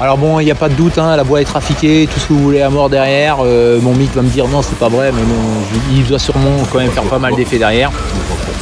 Alors 0.00 0.18
bon, 0.18 0.40
il 0.40 0.44
n'y 0.44 0.50
a 0.50 0.56
pas 0.56 0.68
de 0.68 0.74
doute, 0.74 0.98
hein, 0.98 1.14
la 1.16 1.22
voix 1.22 1.40
est 1.40 1.44
trafiquée, 1.44 2.08
tout 2.12 2.18
ce 2.18 2.26
que 2.26 2.32
vous 2.32 2.42
voulez 2.42 2.60
à 2.60 2.68
mort 2.68 2.90
derrière. 2.90 3.36
Euh, 3.44 3.80
mon 3.80 3.94
Mick 3.94 4.12
va 4.12 4.22
me 4.22 4.28
dire 4.28 4.48
non, 4.48 4.60
c'est 4.60 4.76
pas 4.76 4.88
vrai, 4.88 5.12
mais 5.12 5.22
bon, 5.22 5.34
il 5.92 6.04
doit 6.04 6.18
sûrement 6.18 6.50
quand 6.72 6.78
même 6.78 6.90
faire 6.90 7.04
pas 7.04 7.20
mal 7.20 7.34
d'effets 7.36 7.58
derrière. 7.58 7.92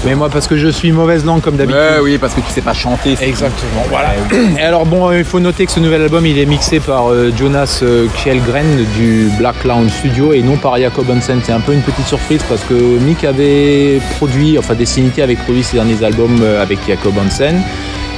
Mais 0.04 0.14
moi, 0.14 0.28
parce 0.28 0.46
que 0.46 0.56
je 0.56 0.68
suis 0.68 0.92
mauvaise 0.92 1.24
langue 1.24 1.40
comme 1.40 1.56
d'habitude. 1.56 1.80
Ouais, 1.80 2.00
oui, 2.02 2.18
parce 2.18 2.34
que 2.34 2.40
tu 2.40 2.50
sais 2.50 2.60
pas 2.60 2.74
chanter. 2.74 3.16
Exactement, 3.20 3.82
voilà. 3.88 4.10
Et 4.58 4.62
alors 4.62 4.84
bon, 4.84 5.08
euh, 5.08 5.18
il 5.18 5.24
faut 5.24 5.40
noter 5.40 5.64
que 5.64 5.72
ce 5.72 5.80
nouvel 5.80 6.02
album, 6.02 6.26
il 6.26 6.38
est 6.38 6.44
mixé 6.44 6.80
par 6.80 7.10
euh, 7.10 7.32
Jonas 7.34 7.82
Kjellgren 8.14 8.84
du 8.96 9.30
Black 9.38 9.58
Clown 9.60 9.88
Studio 9.88 10.34
et 10.34 10.42
non 10.42 10.56
par 10.56 10.76
Jacob 10.76 11.06
Hansen. 11.08 11.40
C'est 11.42 11.52
un 11.52 11.60
peu 11.60 11.72
une 11.72 11.82
petite 11.82 12.06
surprise 12.06 12.42
parce 12.46 12.62
que 12.64 12.74
Mick 12.74 13.24
avait 13.24 14.00
produit, 14.16 14.58
enfin 14.58 14.74
Destinity 14.74 15.22
avait 15.22 15.36
produit 15.36 15.62
ses 15.62 15.76
derniers 15.76 16.04
albums 16.04 16.44
avec 16.60 16.78
Jacob 16.86 17.14
Hansen. 17.16 17.62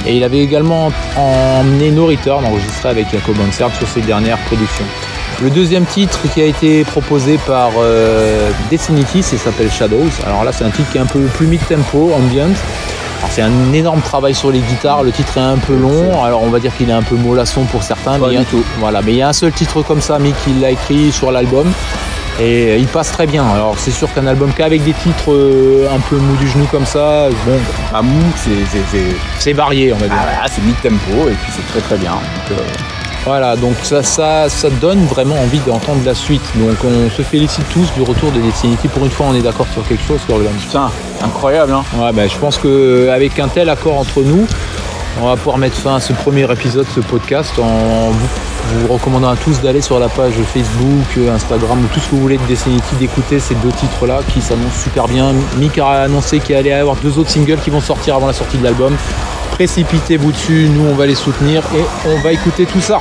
Et 0.07 0.15
il 0.17 0.23
avait 0.23 0.39
également 0.39 0.91
emmené 1.15 1.91
No 1.91 2.05
Return, 2.05 2.45
enregistré 2.45 2.89
avec 2.89 3.09
Jacob 3.11 3.35
Hansen 3.39 3.69
sur 3.77 3.87
ses 3.87 4.01
dernières 4.01 4.37
productions. 4.39 4.85
Le 5.41 5.49
deuxième 5.49 5.85
titre 5.85 6.19
qui 6.33 6.41
a 6.41 6.45
été 6.45 6.83
proposé 6.85 7.37
par 7.45 7.71
euh, 7.77 8.51
Destinity, 8.69 9.21
c'est 9.21 9.37
s'appelle 9.37 9.69
Shadows. 9.69 10.09
Alors 10.25 10.43
là, 10.43 10.51
c'est 10.53 10.63
un 10.63 10.69
titre 10.69 10.89
qui 10.91 10.97
est 10.97 11.01
un 11.01 11.05
peu 11.05 11.21
plus 11.25 11.47
mid-tempo, 11.47 12.11
ambient. 12.13 12.53
Alors 13.19 13.31
c'est 13.31 13.41
un 13.41 13.73
énorme 13.73 14.01
travail 14.01 14.35
sur 14.35 14.51
les 14.51 14.59
guitares, 14.59 15.03
le 15.03 15.11
titre 15.11 15.37
est 15.37 15.41
un 15.41 15.57
peu 15.57 15.75
long, 15.75 16.23
alors 16.23 16.43
on 16.43 16.49
va 16.49 16.59
dire 16.59 16.75
qu'il 16.75 16.89
est 16.89 16.93
un 16.93 17.01
peu 17.01 17.15
mollasson 17.15 17.63
pour 17.63 17.81
certains, 17.81 18.19
Pas 18.19 18.27
mais 18.27 18.33
il, 18.33 18.39
y 18.39 18.41
a, 18.41 18.43
tout. 18.43 18.63
Voilà, 18.79 19.01
mais 19.01 19.13
il 19.13 19.17
y 19.17 19.21
a 19.21 19.29
un 19.29 19.33
seul 19.33 19.51
titre 19.51 19.81
comme 19.81 20.01
ça, 20.01 20.19
Mick, 20.19 20.35
il 20.47 20.59
l'a 20.59 20.71
écrit 20.71 21.11
sur 21.11 21.31
l'album, 21.31 21.71
et 22.39 22.77
il 22.77 22.87
passe 22.87 23.11
très 23.11 23.27
bien. 23.27 23.45
Alors 23.47 23.75
c'est 23.77 23.91
sûr 23.91 24.11
qu'un 24.13 24.27
album 24.27 24.51
qu'avec 24.55 24.83
des 24.83 24.93
titres 24.93 25.31
euh, 25.31 25.87
un 25.95 25.99
peu 25.99 26.17
mou 26.17 26.35
du 26.37 26.47
genou 26.47 26.65
comme 26.71 26.85
ça, 26.85 27.29
bon, 27.45 27.57
À 27.93 28.01
mou, 28.01 28.21
c'est 29.39 29.53
varié 29.53 29.93
on 29.93 29.97
va 29.97 30.07
dire. 30.07 30.17
ah, 30.19 30.45
c'est 30.53 30.63
mid-tempo 30.63 31.29
et 31.29 31.33
puis 31.33 31.51
c'est 31.55 31.65
très 31.71 31.81
très 31.81 31.97
bien. 31.97 32.11
Donc, 32.11 32.51
euh, 32.59 32.61
Voilà, 33.25 33.55
donc 33.55 33.75
ça, 33.83 34.03
ça, 34.03 34.49
ça 34.49 34.69
donne 34.69 35.05
vraiment 35.05 35.35
envie 35.35 35.59
d'entendre 35.59 36.01
la 36.05 36.13
suite. 36.13 36.43
Donc 36.55 36.77
on 36.83 37.09
se 37.09 37.21
félicite 37.21 37.65
tous 37.69 37.91
du 37.93 38.01
retour 38.01 38.31
de 38.31 38.39
Destiny. 38.39 38.75
Pour 38.93 39.05
une 39.05 39.11
fois, 39.11 39.27
on 39.29 39.35
est 39.35 39.41
d'accord 39.41 39.67
sur 39.73 39.87
quelque 39.87 40.03
chose, 40.07 40.19
le 40.29 40.45
putain, 40.59 40.91
incroyable, 41.23 41.73
hein. 41.73 41.83
Ouais, 41.97 42.11
ben, 42.13 42.29
je 42.29 42.37
pense 42.37 42.57
qu'avec 42.57 43.39
un 43.39 43.47
tel 43.47 43.69
accord 43.69 43.97
entre 43.97 44.21
nous, 44.21 44.45
on 45.21 45.27
va 45.27 45.35
pouvoir 45.37 45.57
mettre 45.57 45.75
fin 45.77 45.95
à 45.95 45.99
ce 45.99 46.13
premier 46.13 46.49
épisode, 46.51 46.85
ce 46.93 46.99
podcast, 46.99 47.57
en 47.57 48.09
vous, 48.09 48.87
recommandant 48.93 49.29
à 49.29 49.35
tous 49.35 49.61
d'aller 49.61 49.81
sur 49.81 49.99
la 49.99 50.09
page 50.09 50.33
Facebook, 50.53 51.29
Instagram 51.33 51.83
ou 51.83 51.87
tout 51.93 51.99
ce 51.99 52.09
que 52.09 52.15
vous 52.15 52.21
voulez 52.21 52.37
de 52.37 52.97
d'écouter 52.99 53.39
ces 53.39 53.55
deux 53.55 53.71
titres-là 53.71 54.21
qui 54.33 54.41
s'annoncent 54.41 54.83
super 54.83 55.07
bien. 55.07 55.33
Mick 55.57 55.77
a 55.77 56.03
annoncé 56.03 56.39
qu'il 56.39 56.55
allait 56.55 56.71
y 56.71 56.73
avoir 56.73 56.95
deux 56.97 57.17
autres 57.17 57.29
singles 57.29 57.59
qui 57.59 57.69
vont 57.69 57.79
sortir 57.79 58.15
avant 58.15 58.27
la 58.27 58.33
sortie 58.33 58.57
de 58.57 58.63
l'album. 58.63 58.95
Précipitez-vous 59.51 60.31
dessus, 60.31 60.67
nous 60.69 60.85
on 60.85 60.95
va 60.95 61.05
les 61.05 61.15
soutenir 61.15 61.63
et 61.75 62.09
on 62.09 62.19
va 62.21 62.33
écouter 62.33 62.65
tout 62.65 62.81
ça. 62.81 62.99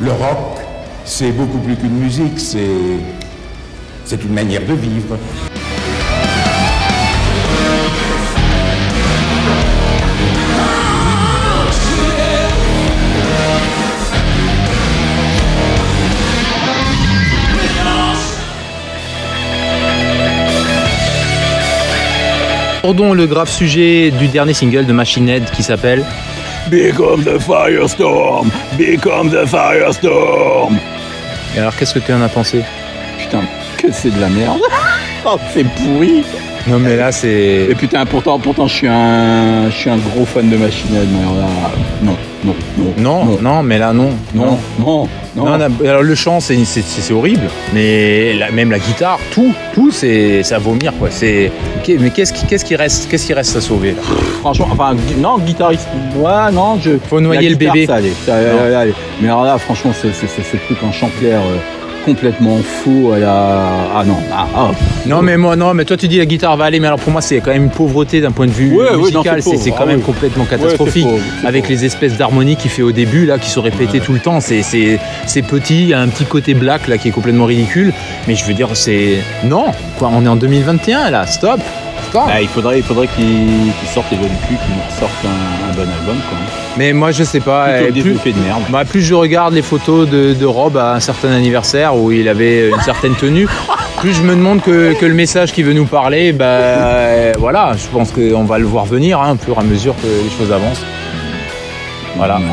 Le 0.00 0.12
rock, 0.12 0.58
c'est 1.04 1.32
beaucoup 1.32 1.58
plus 1.58 1.76
qu'une 1.76 1.98
musique. 1.98 2.38
C'est 2.38 4.22
une 4.22 4.32
manière 4.32 4.64
de 4.64 4.74
vivre. 4.74 5.16
Abordons 22.86 23.14
le 23.14 23.26
grave 23.26 23.50
sujet 23.50 24.12
du 24.12 24.28
dernier 24.28 24.54
single 24.54 24.86
de 24.86 24.92
Machine 24.92 25.28
Head 25.28 25.50
qui 25.50 25.64
s'appelle 25.64 26.04
Become 26.70 27.24
the 27.24 27.36
firestorm, 27.36 28.48
become 28.78 29.28
the 29.28 29.44
firestorm. 29.44 30.78
Et 31.56 31.58
alors 31.58 31.74
qu'est-ce 31.74 31.94
que 31.94 31.98
tu 31.98 32.12
en 32.12 32.22
as 32.22 32.28
pensé? 32.28 32.62
Putain, 33.18 33.42
que 33.76 33.88
c'est 33.90 34.10
de 34.10 34.20
la 34.20 34.28
merde. 34.28 34.60
Oh, 35.24 35.36
c'est 35.52 35.64
pourri. 35.64 36.22
Non 36.68 36.78
mais 36.80 36.96
là 36.96 37.12
c'est... 37.12 37.68
Et 37.70 37.74
putain, 37.76 38.04
pourtant, 38.06 38.38
pourtant, 38.40 38.66
je 38.66 38.74
suis 38.74 38.88
un, 38.88 39.70
je 39.70 39.74
suis 39.76 39.90
un 39.90 39.98
gros 39.98 40.24
fan 40.24 40.48
de 40.50 40.56
Machine 40.56 40.94
Head, 40.96 41.06
mais 41.12 41.20
alors 41.22 41.36
là, 41.36 41.46
non, 42.02 42.16
non, 42.44 42.54
non, 42.98 43.24
Non, 43.24 43.38
non, 43.40 43.62
mais 43.62 43.78
là 43.78 43.92
non. 43.92 44.10
non, 44.34 44.58
non, 44.80 45.08
non. 45.36 45.46
Alors 45.86 46.02
le 46.02 46.14
chant 46.14 46.40
c'est 46.40 46.56
c'est- 46.64 46.82
c'est 46.82 47.12
horrible, 47.12 47.48
mais 47.72 48.32
la- 48.34 48.50
même 48.50 48.70
la 48.70 48.78
guitare, 48.80 49.18
tout, 49.32 49.52
tout 49.74 49.90
c'est 49.92 50.42
c'est 50.42 50.54
à 50.54 50.58
vomir 50.58 50.92
quoi. 50.98 51.08
C'est 51.10 51.52
mais 52.00 52.10
qu'est-ce 52.10 52.32
qui 52.32 52.46
qu'est-ce 52.46 52.64
qui 52.64 52.74
reste 52.74 53.08
qu'est-ce 53.08 53.26
qui 53.26 53.34
reste 53.34 53.54
à 53.56 53.60
sauver 53.60 53.92
là? 53.92 54.02
Franchement, 54.40 54.68
enfin, 54.72 54.96
non, 55.18 55.38
guitariste, 55.38 55.86
ouais, 56.16 56.50
non, 56.52 56.78
je. 56.82 56.92
Faut 57.08 57.20
noyer 57.20 57.42
la 57.42 57.50
le 57.50 57.56
guitare, 57.56 57.74
bébé. 57.74 58.12
Ça 58.26 58.32
ça 58.32 58.32
Non. 58.52 58.60
allait, 58.64 58.74
allait. 58.74 58.94
Mais 59.20 59.28
alors 59.28 59.44
là, 59.44 59.56
franchement, 59.58 59.92
c'est 59.94 60.12
c'est- 60.14 60.26
c'est 60.34 60.42
ce 60.42 60.56
truc 60.66 60.78
en 60.82 60.90
chant 60.90 61.10
clair 61.20 61.38
euh, 61.40 61.58
complètement 62.06 62.58
faux 62.62 63.12
à 63.12 63.18
la. 63.18 63.66
Ah 63.96 64.04
non, 64.06 64.16
ah, 64.32 64.46
ah. 64.54 64.70
Non 65.06 65.20
mais 65.22 65.36
moi 65.36 65.56
non, 65.56 65.74
mais 65.74 65.84
toi 65.84 65.96
tu 65.96 66.06
dis 66.08 66.18
la 66.18 66.24
guitare 66.24 66.56
va 66.56 66.64
aller, 66.66 66.78
mais 66.80 66.86
alors 66.86 67.00
pour 67.00 67.12
moi 67.12 67.20
c'est 67.20 67.40
quand 67.40 67.50
même 67.50 67.64
une 67.64 67.70
pauvreté 67.70 68.20
d'un 68.20 68.30
point 68.30 68.46
de 68.46 68.52
vue 68.52 68.74
Ouais, 68.74 68.96
musical, 68.96 69.42
c'est 69.42 69.70
quand 69.72 69.78
ah 69.80 69.86
même 69.86 69.98
oui. 69.98 70.02
complètement 70.04 70.44
catastrophique. 70.44 71.04
pauvre, 71.04 71.20
avec 71.44 71.64
pauvre. 71.64 71.74
les 71.74 71.84
espèces 71.84 72.16
d'harmonies 72.16 72.56
qu'il 72.56 72.70
fait 72.70 72.82
au 72.82 72.92
début 72.92 73.26
là, 73.26 73.38
qui 73.38 73.50
sont 73.50 73.60
répétées 73.60 74.00
tout 74.00 74.12
le 74.12 74.20
temps, 74.20 74.40
c'est 74.40 74.62
petit, 75.42 75.82
il 75.82 75.88
y 75.88 75.94
a 75.94 76.00
un 76.00 76.08
petit 76.08 76.24
côté 76.24 76.54
black 76.54 76.86
là 76.88 76.96
qui 76.96 77.08
est 77.08 77.12
complètement 77.12 77.46
ridicule, 77.46 77.92
mais 78.28 78.34
je 78.36 78.44
veux 78.44 78.54
dire 78.54 78.68
c'est 78.74 79.18
non 79.44 79.66
quoi, 79.98 80.10
on 80.12 80.24
est 80.24 80.28
en 80.28 80.36
2021 80.36 81.10
là, 81.10 81.26
stop, 81.26 81.60
stop. 82.08 82.22
Bah, 82.26 82.40
il 82.40 82.48
faudrait, 82.48 82.78
il 82.78 82.84
faudrait 82.84 83.08
qu'il 83.08 83.24
qu'il 83.26 83.88
sorte 83.92 84.06
les 84.12 84.16
jeunes 84.16 84.26
culs, 84.46 84.56
qu'il 84.56 84.74
nous 84.74 85.28
un, 85.28 85.70
un 85.70 85.74
bon 85.74 85.90
album, 85.92 86.16
quoi. 86.28 86.65
Mais 86.76 86.92
moi 86.92 87.10
je 87.10 87.24
sais 87.24 87.40
pas, 87.40 87.68
Plutôt 87.68 87.92
plus, 87.92 88.02
développé 88.02 88.32
de 88.32 88.38
merde. 88.40 88.62
Bah, 88.68 88.84
plus 88.84 89.02
je 89.02 89.14
regarde 89.14 89.54
les 89.54 89.62
photos 89.62 90.08
de, 90.08 90.34
de 90.34 90.46
Rob 90.46 90.76
à 90.76 90.92
un 90.94 91.00
certain 91.00 91.32
anniversaire 91.32 91.96
où 91.96 92.12
il 92.12 92.28
avait 92.28 92.68
une 92.68 92.80
certaine 92.80 93.14
tenue, 93.14 93.48
plus 94.00 94.12
je 94.12 94.22
me 94.22 94.34
demande 94.34 94.60
que, 94.62 94.92
que 94.94 95.06
le 95.06 95.14
message 95.14 95.52
qui 95.52 95.62
veut 95.62 95.72
nous 95.72 95.86
parler, 95.86 96.32
bah 96.32 96.44
euh, 96.44 97.32
voilà, 97.38 97.72
je 97.76 97.86
pense 97.88 98.10
qu'on 98.12 98.44
va 98.44 98.58
le 98.58 98.66
voir 98.66 98.84
venir 98.84 99.20
hein, 99.20 99.34
au 99.34 99.44
fur 99.44 99.56
et 99.56 99.60
à 99.60 99.62
mesure 99.62 99.94
que 99.96 100.06
les 100.06 100.30
choses 100.38 100.52
avancent. 100.52 100.82
Voilà. 102.16 102.36
Une, 102.38 102.44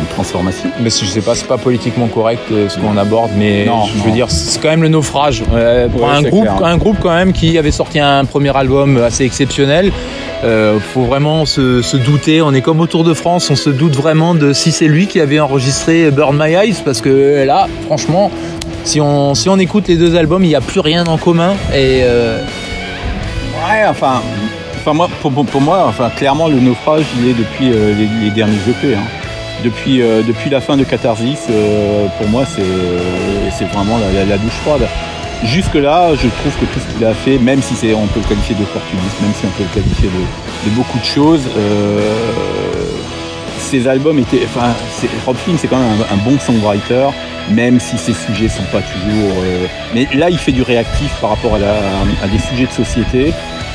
une 0.00 0.06
transformation. 0.14 0.68
Mais 0.80 0.90
je 0.90 1.04
sais 1.04 1.20
pas, 1.20 1.34
c'est 1.34 1.46
pas 1.46 1.58
politiquement 1.58 2.06
correct 2.08 2.42
euh, 2.52 2.68
ce 2.68 2.78
qu'on 2.78 2.96
aborde, 2.96 3.30
mais 3.36 3.64
Non, 3.64 3.84
je 3.86 4.02
veux 4.02 4.08
non. 4.10 4.14
dire, 4.14 4.30
c'est 4.30 4.60
quand 4.60 4.68
même 4.68 4.82
le 4.82 4.88
naufrage. 4.88 5.42
Euh, 5.52 5.88
pour 5.88 6.02
Ouais, 6.02 6.08
un 6.10 6.22
groupe, 6.22 6.42
clair. 6.44 6.64
un 6.64 6.76
groupe 6.76 6.96
quand 7.00 7.14
même 7.14 7.32
qui 7.32 7.56
avait 7.58 7.70
sorti 7.70 7.98
un 7.98 8.24
premier 8.24 8.54
album 8.56 8.96
assez 8.98 9.24
exceptionnel. 9.24 9.90
Euh, 10.44 10.78
faut 10.92 11.04
vraiment 11.04 11.46
se, 11.46 11.80
se 11.82 11.96
douter. 11.96 12.42
On 12.42 12.52
est 12.52 12.60
comme 12.60 12.80
au 12.80 12.86
Tour 12.86 13.04
de 13.04 13.14
France, 13.14 13.50
on 13.50 13.56
se 13.56 13.70
doute 13.70 13.96
vraiment 13.96 14.34
de 14.34 14.52
si 14.52 14.70
c'est 14.70 14.86
lui 14.88 15.06
qui 15.06 15.20
avait 15.20 15.40
enregistré 15.40 16.10
Burn 16.10 16.36
My 16.38 16.52
Eyes, 16.54 16.76
parce 16.84 17.00
que 17.00 17.44
là, 17.46 17.66
franchement, 17.86 18.30
si 18.84 19.00
on, 19.00 19.34
si 19.34 19.48
on 19.48 19.58
écoute 19.58 19.88
les 19.88 19.96
deux 19.96 20.14
albums, 20.16 20.44
il 20.44 20.48
n'y 20.48 20.54
a 20.54 20.60
plus 20.60 20.80
rien 20.80 21.04
en 21.06 21.16
commun. 21.16 21.52
Et 21.74 22.02
euh, 22.02 22.38
Ouais, 23.54 23.86
enfin, 23.88 24.20
enfin 24.86 24.94
moi, 24.94 25.08
pour, 25.20 25.60
moi, 25.60 25.84
enfin, 25.88 26.10
clairement, 26.10 26.48
le 26.48 26.60
naufrage, 26.60 27.04
il 27.18 27.28
est 27.28 27.34
depuis 27.34 27.72
euh, 27.72 27.92
les, 28.22 28.30
derniers 28.30 28.58
EP. 28.68 28.94
hein. 28.94 29.00
Depuis, 29.64 30.00
euh, 30.00 30.22
depuis 30.22 30.48
la 30.48 30.60
fin 30.60 30.76
de 30.76 30.84
Catharsis, 30.84 31.46
euh, 31.50 32.06
pour 32.18 32.28
moi, 32.28 32.44
c'est 32.46 33.64
vraiment 33.64 33.98
la, 33.98 34.38
douche 34.38 34.52
froide. 34.62 34.86
Jusque-là, 35.44 36.10
je 36.14 36.28
trouve 36.28 36.52
que 36.60 36.66
tout 36.66 36.78
ce 36.78 36.94
qu'il 36.94 37.04
a 37.04 37.14
fait, 37.14 37.38
même 37.38 37.60
si 37.62 37.74
on 37.94 38.06
peut 38.06 38.20
le 38.20 38.28
qualifier 38.28 38.54
d'opportuniste, 38.54 39.20
même 39.20 39.32
si 39.34 39.46
on 39.46 39.50
peut 39.50 39.64
le 39.64 39.74
qualifier 39.74 40.08
de, 40.08 40.70
de 40.70 40.74
beaucoup 40.76 40.98
de 40.98 41.04
choses, 41.04 41.42
ses 43.58 43.88
albums 43.88 44.18
étaient. 44.18 44.44
Enfin, 44.44 44.72
Rob 45.26 45.36
Flynn, 45.36 45.58
c'est 45.58 45.68
quand 45.68 45.78
même 45.78 46.04
un, 46.10 46.16
bon 46.18 46.38
songwriter. 46.38 47.08
même 47.50 47.80
si 47.80 47.98
ces 47.98 48.14
sujets 48.14 48.48
sont 48.48 48.62
pas 48.72 48.80
toujours. 48.80 49.42
Mais 49.94 50.06
là, 50.14 50.30
il 50.30 50.38
fait 50.38 50.52
du 50.52 50.62
réactif 50.62 51.12
par 51.20 51.30
rapport 51.30 51.54
à 51.56 52.28
des 52.28 52.38
sujets 52.38 52.66
de 52.66 52.72
société. 52.72 53.32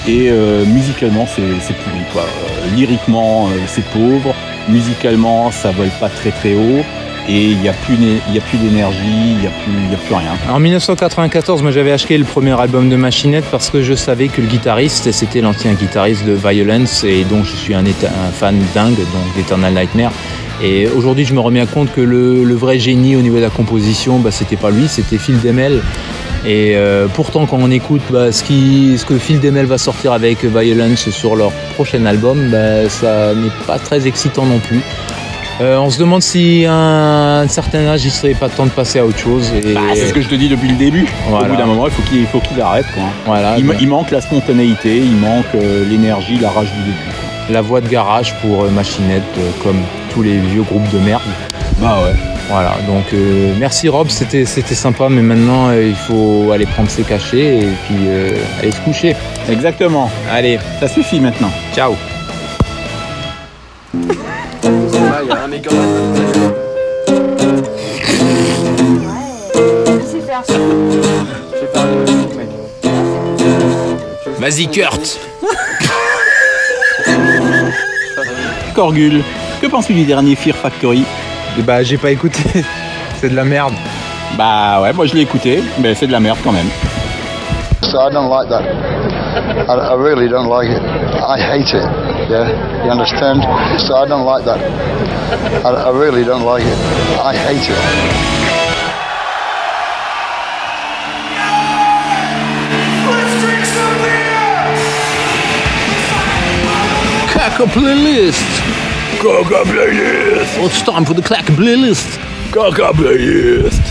Et 0.08 0.30
euh, 0.30 0.66
musicalement, 0.66 1.28
c'est 1.28 1.42
pourri. 1.42 2.02
Quoi. 2.12 2.24
Euh, 2.24 2.76
lyriquement, 2.76 3.48
euh, 3.48 3.58
c'est 3.68 3.86
pauvre. 3.86 4.34
Musicalement, 4.68 5.52
ça 5.52 5.72
vole 5.72 5.92
pas 6.00 6.10
très 6.10 6.32
très 6.32 6.54
haut. 6.54 6.84
Et 7.30 7.52
il 7.52 7.60
n'y 7.60 7.70
a 7.70 7.74
plus 7.74 7.98
d'énergie, 7.98 8.98
il 9.06 9.38
n'y 9.38 9.46
a, 9.46 9.50
a 9.50 9.98
plus 9.98 10.16
rien. 10.16 10.32
En 10.50 10.60
1994, 10.60 11.62
moi 11.62 11.70
j'avais 11.70 11.92
acheté 11.92 12.18
le 12.18 12.26
premier 12.26 12.60
album 12.60 12.90
de 12.90 12.96
Machinette 12.96 13.46
parce 13.52 13.70
que 13.70 13.84
je 13.84 13.94
savais 13.94 14.28
que 14.28 14.42
le 14.42 14.48
guitariste, 14.48 15.12
c'était 15.12 15.40
l'ancien 15.40 15.74
guitariste 15.74 16.26
de 16.26 16.34
Violence 16.34 17.04
et 17.04 17.24
dont 17.24 17.44
je 17.44 17.56
suis 17.56 17.76
un, 17.76 17.84
fan 18.34 18.60
dingue, 18.74 18.98
donc 18.98 19.36
d'Eternal 19.36 19.72
Nightmare. 19.74 20.12
Et 20.64 20.88
aujourd'hui, 20.88 21.24
je 21.24 21.36
me 21.36 21.40
remets 21.40 21.66
compte 21.68 21.94
que 21.94 22.02
le, 22.02 22.44
le 22.44 22.56
vrai 22.56 22.80
génie 22.80 23.16
au 23.16 23.22
niveau 23.22 23.38
de 23.38 23.44
la 23.44 23.50
composition, 23.50 24.18
bah, 24.18 24.32
c'était 24.32 24.58
pas 24.58 24.72
lui, 24.72 24.88
c'était 24.88 25.20
Phil 25.20 25.40
Demel. 25.42 25.82
Et 26.46 26.76
euh, 26.76 27.08
pourtant, 27.08 27.46
quand 27.46 27.58
on 27.60 27.70
écoute 27.70 28.02
bah, 28.10 28.32
ce, 28.32 28.44
qui, 28.44 28.98
ce 28.98 29.06
que 29.06 29.18
Phil 29.18 29.40
Demel 29.40 29.68
va 29.68 29.78
sortir 29.78 30.12
avec 30.12 30.44
Violence 30.44 31.10
sur 31.12 31.36
leur 31.36 31.52
prochain 31.76 32.06
album, 32.06 32.50
bah, 32.50 32.90
ça 32.90 33.36
n'est 33.36 33.52
pas 33.68 33.78
très 33.78 34.08
excitant 34.08 34.46
non 34.46 34.60
plus. 34.60 34.82
Euh, 35.60 35.78
on 35.78 35.92
se 35.92 36.00
demande 36.00 36.24
si 36.24 36.66
à 36.66 37.42
un 37.42 37.48
certain 37.48 37.86
âge, 37.86 38.04
il 38.04 38.12
serait 38.12 38.34
pas 38.34 38.50
temps 38.50 38.66
de 38.66 38.72
passer 38.72 38.98
à 38.98 39.06
autre 39.06 39.20
chose. 39.20 39.52
Et... 39.54 39.74
Bah, 39.74 39.82
c'est 39.94 40.08
ce 40.08 40.14
que 40.14 40.22
je 40.22 40.30
te 40.30 40.36
dis 40.36 40.50
depuis 40.50 40.70
le 40.70 40.76
début. 40.76 41.08
Voilà. 41.28 41.46
Au 41.46 41.50
bout 41.52 41.58
d'un 41.58 41.68
moment, 41.68 41.86
il 41.86 41.92
faut 41.92 42.02
qu'il 42.02 42.26
faut 42.26 42.40
qu'il 42.40 42.60
arrête. 42.60 42.88
Quoi. 42.94 43.04
Voilà, 43.26 43.58
il, 43.60 43.88
manque 43.88 44.10
la 44.10 44.22
spontanéité, 44.22 44.98
il 44.98 45.16
manque 45.18 45.46
euh, 45.54 45.88
l'énergie, 45.88 46.40
la 46.40 46.50
rage 46.50 46.72
du 46.72 46.80
début. 46.80 46.98
quoi. 47.06 47.54
la 47.54 47.62
voix 47.62 47.82
de 47.82 47.88
garage 47.88 48.34
pour 48.42 48.64
Machinette, 48.72 49.22
comme 49.62 49.78
tous 50.12 50.24
les 50.24 50.40
vieux 50.40 50.64
groupes 50.64 50.90
de 50.92 50.98
merde. 50.98 51.22
Bah 51.80 52.00
ouais. 52.04 52.31
Voilà, 52.52 52.76
donc 52.86 53.06
euh, 53.14 53.54
merci 53.58 53.88
Rob, 53.88 54.10
c'était 54.10 54.44
c'était 54.44 54.76
sympa, 54.76 55.08
mais 55.08 55.22
maintenant 55.22 55.70
euh, 55.70 55.88
il 55.88 55.96
faut 55.96 56.52
aller 56.52 56.66
prendre 56.66 56.90
ses 56.90 57.04
cachets 57.04 57.60
et 57.60 57.70
puis 57.88 57.96
euh, 58.08 58.36
aller 58.60 58.72
se 58.74 58.82
coucher. 58.82 59.16
Exactement. 59.50 60.12
Allez, 60.30 60.60
Ça 60.82 60.90
suffit 60.90 61.22
maintenant. 61.22 61.50
ciao. 61.74 61.96
Vas-y 74.40 74.68
Kurt 74.68 75.20
Corgul, 78.76 79.24
que 79.62 79.68
penses-tu 79.68 79.94
du 79.94 80.04
dernier 80.04 80.36
Fear 80.36 80.58
Factory? 80.58 81.06
Bah 81.60 81.84
j'ai 81.84 81.98
pas 81.98 82.10
écouté, 82.12 82.40
c'est 83.20 83.30
de 83.30 83.36
la 83.36 83.44
merde. 83.44 83.74
Bah 84.38 84.82
ouais, 84.82 84.94
moi 84.94 85.06
je 85.06 85.14
l'ai 85.14 85.22
écouté, 85.22 85.62
mais 85.80 85.94
c'est 85.94 86.08
de 86.08 86.12
la 86.12 86.20
merde 86.20 86.40
quand 86.44 86.52
même. 86.52 86.70
So 87.84 88.00
I 88.00 88.10
don't 88.12 88.30
like 88.30 88.50
that. 88.50 88.64
I, 89.70 89.74
I 89.74 89.96
really 89.96 90.28
don't 90.30 90.48
like 90.48 90.70
it. 90.70 90.82
I 90.82 91.38
hate 91.40 91.74
it. 91.74 91.84
Yeah, 92.30 92.84
you 92.86 92.92
understand? 92.92 93.44
So 93.82 93.96
I 93.96 94.08
don't 94.08 94.26
like 94.26 94.46
that. 94.46 94.60
I, 95.66 95.70
I 95.70 95.90
really 95.92 96.24
don't 96.24 96.46
like 96.46 96.64
it. 96.64 96.78
I 97.24 97.36
hate 97.36 97.70
it. 97.70 97.78
Caca 107.34 107.66
playlist. 107.68 108.71
Caca 109.22 109.64
playlist 109.66 110.58
It's 110.66 110.82
time 110.82 111.06
for 111.06 111.14
the 111.14 111.22
clack 111.22 111.46
playlist. 111.46 112.18
Caca 112.52 112.92
playlist 112.92 113.84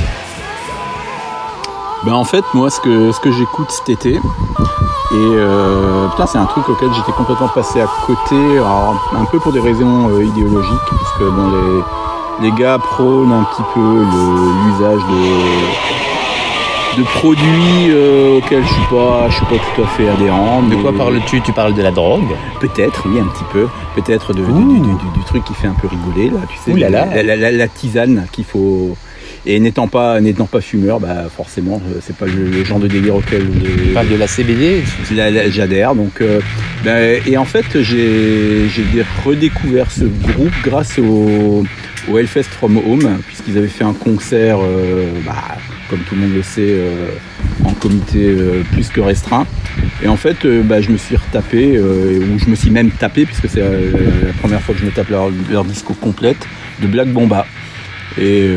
Ben 2.05 2.15
en 2.15 2.25
fait, 2.25 2.45
moi 2.53 2.69
ce 2.69 2.81
que, 2.81 3.13
ce 3.13 3.21
que 3.21 3.31
j'écoute 3.31 3.71
cet 3.71 3.91
été, 3.91 4.15
et 4.15 4.21
euh, 5.15 6.09
putain 6.09 6.27
c'est 6.27 6.39
un 6.39 6.47
truc 6.47 6.69
auquel 6.69 6.89
j'étais 6.95 7.13
complètement 7.13 7.47
passé 7.47 7.81
à 7.81 7.87
côté, 8.07 8.37
alors, 8.57 9.13
un 9.17 9.25
peu 9.27 9.39
pour 9.39 9.53
des 9.53 9.61
raisons 9.61 10.09
euh, 10.09 10.25
idéologiques, 10.25 10.91
parce 10.91 11.13
que 11.19 11.31
bon 11.31 11.51
les, 12.41 12.49
les 12.49 12.53
gars 12.57 12.79
prônent 12.79 13.33
un 13.33 13.45
petit 13.45 13.63
peu 13.75 13.81
l'usage 13.81 15.01
de, 15.13 16.20
de 16.99 17.03
produits 17.05 17.89
euh, 17.91 18.39
auxquels 18.39 18.63
je 18.63 18.69
suis 18.69 18.87
pas, 18.91 19.27
je 19.31 19.35
suis 19.37 19.47
pas 19.47 19.57
tout 19.75 19.83
à 19.83 19.87
fait 19.87 20.09
adhérent. 20.09 20.63
De 20.63 20.75
mais- 20.75 20.83
quoi 20.83 20.93
parles-tu? 20.93 21.41
Tu 21.41 21.53
parles 21.53 21.75
de 21.75 21.83
la 21.83 21.91
drogue? 21.91 22.25
Peut-être, 22.61 23.05
oui, 23.09 23.21
un 23.21 23.27
petit 23.27 23.45
peu. 23.53 23.67
Peut-être 23.95 24.33
de- 24.35 24.45
du, 24.45 24.53
du- 24.53 24.81
du- 24.81 25.19
du 25.19 25.25
truc 25.27 25.45
qui 25.45 25.55
fait 25.55 25.69
un 25.69 25.75
peu 25.81 25.89
rigoler, 25.89 26.31
là, 26.31 26.41
tu 26.51 26.57
sais. 26.59 26.73
Ouh 26.73 26.77
là 26.77 26.91
là. 26.91 27.07
La, 27.15 27.23
la- 27.23 27.37
la- 27.37 27.53
la 27.53 27.69
tisane 27.69 28.27
qu'il 28.33 28.45
faut. 28.45 28.97
Et 29.47 29.59
n'étant 29.59 29.89
pas, 29.89 30.21
n'étant 30.21 30.45
pas 30.45 30.61
fumeur, 30.61 31.01
bah 31.01 31.25
forcément, 31.35 31.81
euh, 31.89 31.99
c'est 32.03 32.15
pas 32.15 32.27
le, 32.27 32.45
le 32.51 32.63
genre 32.63 32.79
de 32.79 32.89
délire 32.89 33.17
auquel 33.17 33.47
Tu 33.87 33.93
parles 33.95 34.09
de 34.09 34.17
la 34.17 34.27
CBD 34.27 34.83
j'adhère. 35.49 35.95
Donc, 35.95 36.21
euh, 36.21 36.41
ben, 36.85 37.21
et 37.27 37.39
en 37.39 37.47
fait, 37.47 37.65
j'ai 37.81 38.69
j'ai 38.69 38.83
dé- 38.93 39.05
redécouvert 39.25 39.91
ce 39.91 40.05
groupe 40.05 40.53
grâce 40.63 40.99
au, 40.99 41.65
au 42.11 42.19
Hellfest 42.19 42.45
from 42.45 42.77
Home, 42.77 43.21
puisqu'ils 43.27 43.57
avaient 43.57 43.69
fait 43.69 43.85
un 43.85 43.93
concert, 43.93 44.59
euh, 44.61 45.11
bah, 45.25 45.57
comme 45.89 46.01
tout 46.01 46.15
le 46.15 46.23
monde 46.23 46.35
le 46.35 46.43
sait, 46.43 46.67
euh, 46.69 47.11
en 47.65 47.73
comité 47.73 48.27
euh, 48.27 48.63
plus 48.73 48.89
que 48.89 49.01
restreint. 49.01 49.47
Et 50.03 50.09
en 50.09 50.17
fait, 50.17 50.47
bah, 50.65 50.81
je 50.81 50.91
me 50.91 50.97
suis 50.97 51.17
retapé, 51.17 51.79
ou 51.79 52.39
je 52.39 52.49
me 52.49 52.55
suis 52.55 52.71
même 52.71 52.91
tapé, 52.91 53.27
puisque 53.27 53.49
c'est 53.49 53.61
la 53.61 54.33
première 54.41 54.61
fois 54.61 54.75
que 54.75 54.81
je 54.81 54.87
me 54.87 54.91
tape 54.91 55.11
leur, 55.11 55.31
leur 55.51 55.65
disco 55.65 55.95
complète, 55.95 56.47
de 56.81 56.87
Black 56.87 57.09
Bomba. 57.09 57.47
Et 58.19 58.49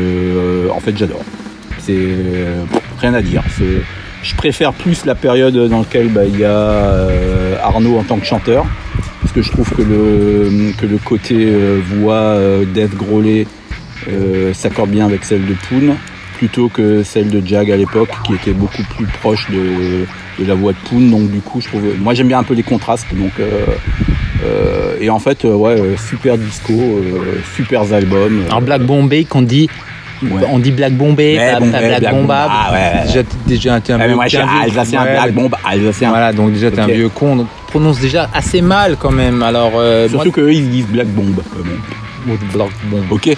en 0.74 0.80
fait, 0.80 0.96
j'adore. 0.96 1.22
C'est 1.78 2.08
rien 2.98 3.14
à 3.14 3.22
dire. 3.22 3.42
Je 4.22 4.34
préfère 4.34 4.72
plus 4.72 5.04
la 5.04 5.14
période 5.14 5.56
dans 5.68 5.80
laquelle 5.80 6.08
bah, 6.08 6.24
il 6.24 6.38
y 6.38 6.44
a 6.44 7.06
Arnaud 7.62 7.98
en 7.98 8.04
tant 8.04 8.18
que 8.18 8.26
chanteur, 8.26 8.66
parce 9.24 9.32
que 9.32 9.40
je 9.40 9.50
trouve 9.52 9.70
que 9.70 9.80
le, 9.80 10.72
que 10.78 10.84
le 10.84 10.98
côté 10.98 11.46
euh, 11.46 11.80
voix 11.82 12.12
euh, 12.14 12.66
d'Eve 12.66 12.94
Grolet 12.94 13.46
euh, 14.06 14.52
s'accorde 14.52 14.90
bien 14.90 15.06
avec 15.06 15.24
celle 15.24 15.46
de 15.46 15.54
Poon, 15.66 15.96
plutôt 16.36 16.68
que 16.68 17.02
celle 17.02 17.30
de 17.30 17.40
Jag 17.42 17.70
à 17.70 17.76
l'époque, 17.78 18.10
qui 18.26 18.34
était 18.34 18.52
beaucoup 18.52 18.82
plus 18.94 19.06
proche 19.06 19.50
de, 19.50 20.04
de 20.38 20.46
la 20.46 20.54
voix 20.54 20.72
de 20.72 20.78
Poon. 20.90 21.08
Donc 21.08 21.30
du 21.30 21.40
coup, 21.40 21.62
je 21.62 21.68
trouve, 21.68 21.84
moi 21.98 22.12
j'aime 22.12 22.28
bien 22.28 22.40
un 22.40 22.42
peu 22.42 22.52
les 22.52 22.62
contrastes. 22.62 23.06
Donc, 23.14 23.32
et 25.00 25.08
en 25.08 25.18
fait, 25.18 25.44
ouais, 25.44 25.96
super 25.96 26.36
disco, 26.36 26.74
super 27.56 27.94
albums. 27.94 28.42
Alors 28.48 28.60
Black 28.60 28.82
Bombay 28.82 29.24
qu'on 29.24 29.40
dit 29.40 29.70
Ouais. 30.22 30.42
on 30.50 30.58
dit 30.58 30.70
Black 30.70 30.92
Bombay, 30.94 31.36
Ouais, 31.36 31.52
pas, 31.52 31.60
bon, 31.60 31.70
pas 31.70 31.78
ouais, 31.80 31.88
Black, 31.88 32.00
Black 32.00 32.14
Bomba. 32.14 32.42
Bomba, 32.48 32.72
ouais. 32.72 33.06
Déjà, 33.06 33.22
t'es- 33.22 33.36
déjà 33.46 33.80
t'es 33.80 33.92
un 33.92 33.96
Ah, 33.96 33.98
mais 33.98 34.06
vieux- 34.06 34.14
moi, 34.14 34.24
je 34.26 34.36
suis 34.36 34.38
alsacien, 34.62 35.02
Black 35.02 35.24
mais- 35.26 35.32
Bomb, 35.32 35.54
alsacien. 35.64 36.08
Voilà, 36.10 36.32
donc 36.32 36.52
déjà 36.52 36.70
t'es 36.70 36.80
un 36.80 36.86
vieux 36.86 37.08
con, 37.08 37.36
donc 37.36 37.46
tu 37.66 37.70
prononces 37.72 38.00
déjà 38.00 38.28
assez 38.32 38.60
mal 38.62 38.96
quand 38.98 39.10
même. 39.10 39.42
Alors, 39.42 39.72
euh, 39.76 40.08
Surtout 40.08 40.30
qu'eux, 40.32 40.52
ils 40.52 40.70
disent 40.70 40.86
Black 40.86 41.08
Bomb. 41.08 41.34
Black 42.54 42.68
Bomb. 42.84 43.04
Ok. 43.10 43.30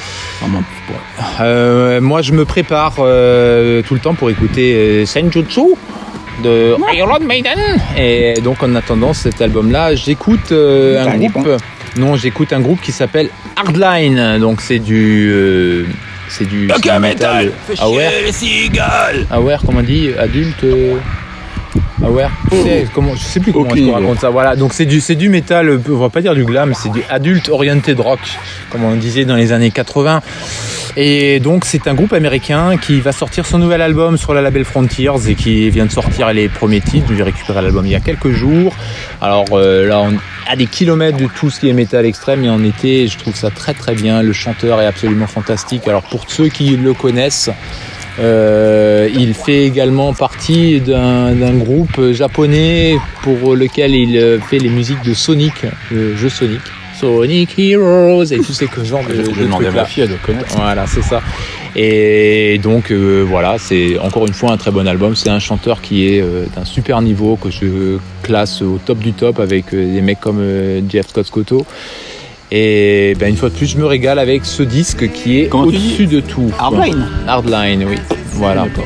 Ah. 0.42 1.42
Euh, 1.42 2.00
moi, 2.00 2.22
je 2.22 2.32
me 2.32 2.44
prépare 2.44 2.94
euh, 3.00 3.82
tout 3.82 3.94
le 3.94 4.00
temps 4.00 4.14
pour 4.14 4.30
écouter 4.30 4.74
euh, 4.74 5.06
Senjutsu 5.06 5.60
de 6.44 6.76
Iron 6.94 7.18
Maiden. 7.20 7.58
Et 7.98 8.34
donc, 8.44 8.62
en 8.62 8.74
attendant 8.76 9.12
cet 9.12 9.40
album-là, 9.40 9.94
j'écoute 9.94 10.52
un 10.52 11.16
groupe. 11.16 11.48
Non, 11.98 12.14
j'écoute 12.14 12.52
un 12.52 12.60
groupe 12.60 12.80
qui 12.82 12.92
s'appelle 12.92 13.30
Hardline. 13.56 14.38
Donc, 14.38 14.60
c'est 14.60 14.78
du. 14.78 15.86
Euh, 16.26 16.30
c'est 16.30 16.44
du. 16.48 16.68
c'est 16.74 16.82
du 16.82 16.98
metal 17.00 17.52
aware. 17.80 18.10
Aware, 19.30 19.60
comment 19.64 19.80
on 19.80 19.82
dit 19.82 20.10
Adulte. 20.18 20.64
euh, 20.64 20.96
Aware 22.04 22.30
je 22.52 22.56
sais, 22.56 22.86
comment, 22.94 23.14
je 23.14 23.22
sais 23.22 23.40
plus 23.40 23.52
comment 23.52 23.66
Aucune 23.70 23.86
je 23.86 23.90
raconte 23.90 24.20
ça. 24.20 24.30
Voilà, 24.30 24.54
donc 24.56 24.72
c'est 24.74 24.84
du, 24.84 25.00
c'est 25.00 25.14
du 25.14 25.28
métal, 25.28 25.68
euh, 25.68 25.78
on 25.88 25.96
va 25.96 26.08
pas 26.10 26.20
dire 26.20 26.34
du 26.34 26.44
glam, 26.44 26.72
c'est 26.74 26.90
du 26.92 27.02
adulte 27.08 27.48
oriented 27.48 27.98
rock, 28.00 28.20
comme 28.70 28.84
on 28.84 28.94
disait 28.96 29.24
dans 29.24 29.34
les 29.36 29.52
années 29.52 29.70
80. 29.70 30.20
Et 30.98 31.40
donc 31.40 31.64
c'est 31.66 31.86
un 31.88 31.94
groupe 31.94 32.12
américain 32.14 32.76
qui 32.78 33.00
va 33.00 33.12
sortir 33.12 33.44
son 33.46 33.58
nouvel 33.58 33.82
album 33.82 34.16
sur 34.16 34.32
la 34.34 34.40
label 34.40 34.64
Frontiers 34.64 35.10
et 35.28 35.34
qui 35.34 35.68
vient 35.70 35.84
de 35.86 35.92
sortir 35.92 36.32
les 36.32 36.48
premiers 36.48 36.80
titres. 36.80 37.08
J'ai 37.14 37.22
récupéré 37.22 37.60
l'album 37.60 37.84
il 37.86 37.92
y 37.92 37.96
a 37.96 38.00
quelques 38.00 38.30
jours. 38.30 38.74
Alors 39.20 39.44
euh, 39.52 39.86
là, 39.88 40.00
on 40.00 40.12
à 40.46 40.56
des 40.56 40.66
kilomètres 40.66 41.18
de 41.18 41.26
tout 41.26 41.50
ce 41.50 41.60
qui 41.60 41.68
est 41.68 41.72
métal 41.72 42.06
extrême 42.06 42.44
et 42.44 42.48
en 42.48 42.62
été, 42.64 43.08
je 43.08 43.18
trouve 43.18 43.34
ça 43.34 43.50
très 43.50 43.74
très 43.74 43.94
bien. 43.94 44.22
Le 44.22 44.32
chanteur 44.32 44.80
est 44.80 44.86
absolument 44.86 45.26
fantastique. 45.26 45.86
Alors 45.88 46.02
pour 46.02 46.30
ceux 46.30 46.48
qui 46.48 46.76
le 46.76 46.94
connaissent, 46.94 47.50
euh, 48.18 49.08
il 49.14 49.34
fait 49.34 49.64
également 49.64 50.14
partie 50.14 50.80
d'un 50.80 51.54
groupe 51.54 52.12
japonais 52.12 52.98
pour 53.22 53.54
lequel 53.54 53.94
il 53.94 54.16
euh, 54.16 54.40
fait 54.40 54.58
les 54.58 54.70
musiques 54.70 55.02
de 55.02 55.14
Sonic, 55.14 55.66
le 55.90 56.16
jeu 56.16 56.28
Sonic. 56.28 56.60
Sonic 56.98 57.58
Heroes 57.58 58.24
et 58.24 58.38
tous 58.38 58.54
ces 58.54 58.68
genres 58.84 59.04
de, 59.04 59.14
Je 59.14 59.42
à 59.42 60.16
connaître. 60.24 60.56
Voilà, 60.56 60.86
c'est 60.86 61.02
ça. 61.02 61.20
Et 61.78 62.58
donc 62.62 62.90
euh, 62.90 63.22
voilà, 63.28 63.56
c'est 63.58 63.98
encore 63.98 64.26
une 64.26 64.32
fois 64.32 64.50
un 64.50 64.56
très 64.56 64.70
bon 64.70 64.88
album. 64.88 65.14
C'est 65.14 65.28
un 65.28 65.38
chanteur 65.38 65.82
qui 65.82 66.08
est 66.08 66.22
euh, 66.22 66.46
d'un 66.56 66.64
super 66.64 67.02
niveau 67.02 67.36
que 67.36 67.50
je 67.50 67.98
classe 68.22 68.62
au 68.62 68.78
top 68.84 68.98
du 68.98 69.12
top 69.12 69.38
avec 69.40 69.74
euh, 69.74 69.92
des 69.92 70.00
mecs 70.00 70.18
comme 70.20 70.42
Jeff 70.88 71.08
Scott 71.08 71.26
Scotto. 71.26 71.66
Et 72.50 73.14
ben, 73.20 73.28
une 73.28 73.36
fois 73.36 73.50
de 73.50 73.54
plus, 73.54 73.66
je 73.66 73.76
me 73.76 73.84
régale 73.84 74.18
avec 74.18 74.46
ce 74.46 74.62
disque 74.62 75.10
qui 75.12 75.40
est 75.40 75.52
au-dessus 75.52 76.06
de 76.06 76.20
tout. 76.20 76.50
Hardline 76.58 77.06
Hardline, 77.26 77.84
oui. 77.86 77.96
Voilà. 78.32 78.62
Bon, 78.74 78.82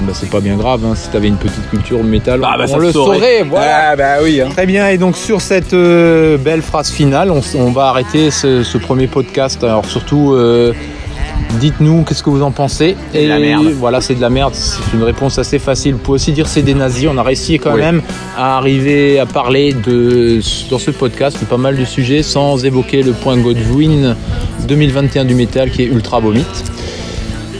ben, 0.00 0.12
c'est 0.12 0.30
pas 0.30 0.40
bien 0.40 0.56
grave, 0.56 0.80
hein, 0.84 0.94
si 0.96 1.10
t'avais 1.10 1.28
une 1.28 1.36
petite 1.36 1.68
culture 1.70 2.02
métal, 2.02 2.40
Ah, 2.42 2.56
bah, 2.58 2.64
on 2.68 2.78
le 2.78 2.90
saurait. 2.90 3.18
saurait. 3.18 3.42
Voilà. 3.48 3.90
Ah, 3.90 3.96
bah 3.96 4.14
oui. 4.24 4.40
hein. 4.40 4.48
Très 4.50 4.66
bien, 4.66 4.88
et 4.88 4.98
donc 4.98 5.16
sur 5.16 5.40
cette 5.40 5.72
belle 5.74 6.62
phrase 6.62 6.90
finale, 6.90 7.30
on, 7.30 7.70
va 7.70 7.84
arrêter 7.88 8.32
ce, 8.32 8.64
ce 8.64 8.78
premier 8.78 9.06
podcast. 9.06 9.62
Alors 9.62 9.84
surtout, 9.84 10.34
dites-nous 11.58 12.02
qu'est-ce 12.02 12.22
que 12.22 12.30
vous 12.30 12.42
en 12.42 12.50
pensez. 12.50 12.96
la 13.14 13.38
merde. 13.38 13.66
Voilà, 13.78 14.00
c'est 14.00 14.14
de 14.14 14.20
la 14.20 14.30
merde, 14.30 14.54
c'est 14.54 14.80
une 14.94 15.02
réponse 15.02 15.38
assez 15.38 15.58
facile. 15.58 15.92
Vous 15.94 15.98
pouvez 16.00 16.16
aussi 16.16 16.32
dire 16.32 16.46
c'est 16.46 16.62
des 16.62 16.74
nazis. 16.74 17.08
On 17.12 17.18
a 17.18 17.22
réussi 17.22 17.58
quand 17.58 17.74
Oui. 17.74 17.80
même 17.80 18.02
à 18.36 18.56
arriver 18.58 19.18
à 19.18 19.26
parler 19.26 19.72
de, 19.72 20.40
dans 20.70 20.78
ce 20.78 20.90
podcast 20.90 21.38
de 21.40 21.44
pas 21.46 21.56
mal 21.56 21.76
de 21.76 21.84
sujets 21.84 22.22
sans 22.22 22.64
évoquer 22.64 23.02
le 23.02 23.12
point 23.12 23.36
Godwin 23.36 24.16
2021 24.68 25.24
du 25.24 25.34
métal 25.34 25.70
qui 25.70 25.82
est 25.82 25.86
ultra 25.86 26.20
vomite. 26.20 26.64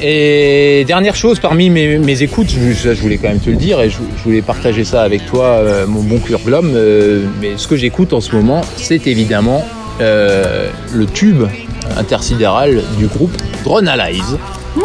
Et 0.03 0.85
dernière 0.87 1.15
chose, 1.17 1.39
parmi 1.39 1.71
mes, 1.71 1.99
mes 1.99 2.23
écoutes, 2.23 2.49
je, 2.51 2.91
voulais 3.01 3.17
quand 3.17 3.29
même 3.29 3.39
te 3.39 3.49
le 3.49 3.57
dire 3.57 3.81
et 3.81 3.89
je, 3.89 3.97
je 4.19 4.23
voulais 4.25 4.43
partager 4.43 4.85
ça 4.85 5.03
avec 5.03 5.25
toi, 5.25 5.45
euh, 5.47 5.87
mon 5.87 6.03
bon 6.03 6.19
cuir 6.19 6.41
glom. 6.45 6.73
euh, 6.75 7.23
mais 7.41 7.53
ce 7.57 7.67
que 7.67 7.77
j'écoute 7.77 8.13
en 8.13 8.21
ce 8.21 8.35
moment, 8.37 8.61
c'est 8.77 9.07
évidemment 9.07 9.65
euh, 10.03 10.69
le 10.93 11.07
tube 11.07 11.45
intersidéral 11.97 12.83
du 12.99 13.07
groupe 13.07 13.33
Drone 13.65 13.89
Allies. 13.89 14.23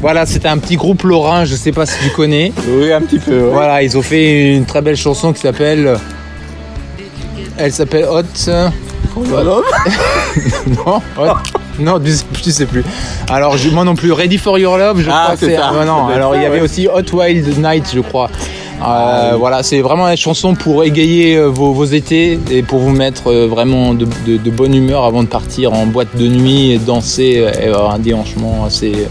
voilà, 0.00 0.26
c'était 0.26 0.48
un 0.48 0.58
petit 0.58 0.76
groupe 0.76 1.02
lorrain, 1.02 1.44
je 1.44 1.54
sais 1.54 1.72
pas 1.72 1.86
si 1.86 1.94
tu 2.02 2.10
connais. 2.10 2.52
Oui, 2.68 2.92
un 2.92 3.00
petit 3.00 3.18
peu. 3.18 3.40
ouais. 3.44 3.50
Voilà, 3.52 3.82
ils 3.82 3.96
ont 3.96 4.02
fait 4.02 4.54
une 4.54 4.64
très 4.66 4.80
belle 4.82 4.96
chanson 4.96 5.32
qui 5.32 5.40
s'appelle. 5.40 5.96
Elle 7.56 7.72
s'appelle 7.72 8.06
Hot. 8.06 8.22
non, 10.86 11.02
Hot. 11.18 11.36
Non, 11.92 11.98
sais, 12.12 12.24
tu 12.42 12.50
sais 12.52 12.66
plus. 12.66 12.84
Alors, 13.30 13.56
je- 13.56 13.70
moi 13.70 13.84
non 13.84 13.94
plus. 13.94 14.12
Ready 14.12 14.38
for 14.38 14.58
Your 14.58 14.78
Love, 14.78 15.00
je 15.00 15.10
Ah, 15.10 15.22
crois 15.24 15.36
que 15.36 15.46
c'est 15.46 15.56
ah, 15.56 15.72
non, 15.86 16.06
alors 16.08 16.34
il 16.36 16.42
y 16.42 16.46
avait 16.46 16.60
aussi 16.60 16.86
Hot 16.88 17.16
Wild 17.16 17.58
Night, 17.58 17.84
je 17.94 18.00
crois. 18.00 18.28
Euh, 18.80 18.84
Ah. 18.84 19.36
Voilà, 19.38 19.62
c'est 19.62 19.80
vraiment 19.80 20.08
une 20.08 20.16
chanson 20.16 20.54
pour 20.56 20.82
égayer 20.82 21.36
euh, 21.36 21.46
vos, 21.46 21.72
vos 21.72 21.84
étés 21.84 22.40
et 22.50 22.62
pour 22.62 22.80
vous 22.80 22.90
mettre 22.90 23.28
euh, 23.30 23.46
vraiment 23.46 23.94
de, 23.94 24.06
de- 24.26 24.38
de 24.38 24.50
bonne 24.50 24.74
humeur 24.74 25.04
avant 25.04 25.22
de 25.22 25.28
partir 25.28 25.72
en 25.72 25.86
boîte 25.86 26.16
de 26.16 26.26
nuit 26.26 26.72
et 26.72 26.78
danser 26.78 27.46
et 27.60 27.66
avoir 27.68 27.92
un 27.94 28.00
déhanchement 28.00 28.64
assez 28.66 29.06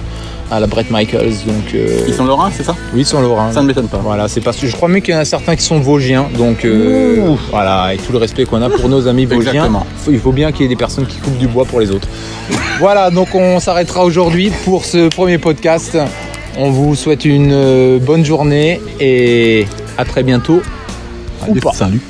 à 0.52 0.60
la 0.60 0.68
Brett 0.68 0.92
Michaels. 0.92 1.34
Donc, 1.48 1.74
euh, 1.74 2.04
Ils 2.08 2.14
sont 2.14 2.26
lorrains, 2.26 2.52
c'est 2.56 2.64
ça? 2.64 2.76
Oui, 2.94 3.02
ils 3.02 3.06
sont 3.06 3.22
lorrains. 3.22 3.52
Ça 3.52 3.62
ne 3.62 3.68
m'étonne 3.68 3.88
pas. 3.88 4.00
Voilà, 4.04 4.28
c'est 4.28 4.42
parce 4.42 4.58
que 4.58 4.68
je 4.68 4.76
crois 4.76 4.90
même 4.90 5.02
qu'il 5.02 5.14
y 5.14 5.18
en 5.18 5.22
a 5.22 5.26
certains 5.26 5.56
qui 5.56 5.64
sont 5.64 5.80
vosgiens, 5.80 6.28
donc 6.38 6.66
euh, 6.66 7.36
voilà, 7.50 7.84
avec 7.84 8.06
tout 8.06 8.12
le 8.12 8.18
respect 8.18 8.44
qu'on 8.46 8.62
a 8.62 8.70
pour 8.70 8.90
nos 8.90 9.08
amis 9.08 9.26
vosgiens, 9.26 9.52
Exactement. 9.54 9.86
il 10.10 10.20
faut 10.20 10.32
bien 10.34 10.52
qu'il 10.52 10.64
y 10.64 10.66
ait 10.66 10.70
des 10.70 10.76
personnes 10.76 11.06
qui 11.08 11.18
coupent 11.18 11.38
du 11.38 11.48
bois 11.48 11.66
pour 11.66 11.80
les 11.80 11.90
autres. 11.92 12.08
voilà, 12.80 13.10
donc 13.10 13.34
on 13.34 13.60
s'arrêtera 13.60 14.04
aujourd'hui 14.04 14.52
pour 14.66 14.86
ce 14.86 15.08
premier 15.10 15.38
podcast. 15.38 15.98
On 16.58 16.70
vous 16.70 16.96
souhaite 16.96 17.24
une 17.24 17.52
euh, 17.54 17.98
bonne 18.00 18.26
journée 18.26 18.82
et 19.00 19.66
à 19.98 20.04
très 20.04 20.22
bientôt. 20.22 20.62
Ou 21.48 21.56
pas. 21.56 21.72
Salut. 21.74 22.02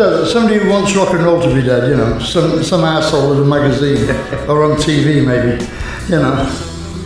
So, 0.00 0.24
Somebody 0.24 0.58
who 0.58 0.70
wants 0.70 0.96
rock 0.96 1.12
and 1.12 1.22
roll 1.22 1.42
to 1.42 1.54
be 1.54 1.60
dead, 1.60 1.90
you 1.90 1.94
know, 1.94 2.18
some 2.20 2.64
some 2.64 2.84
asshole 2.84 3.34
in 3.34 3.42
a 3.42 3.44
magazine 3.44 4.08
or 4.48 4.64
on 4.64 4.78
TV 4.78 5.22
maybe, 5.22 5.62
you 6.08 6.18
know, 6.22 6.36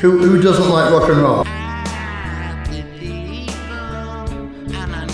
who 0.01 0.19
who 0.19 0.41
doesn't 0.41 0.69
like 0.69 0.93
rock 0.93 1.11
and 1.11 1.19
roll? 1.19 1.54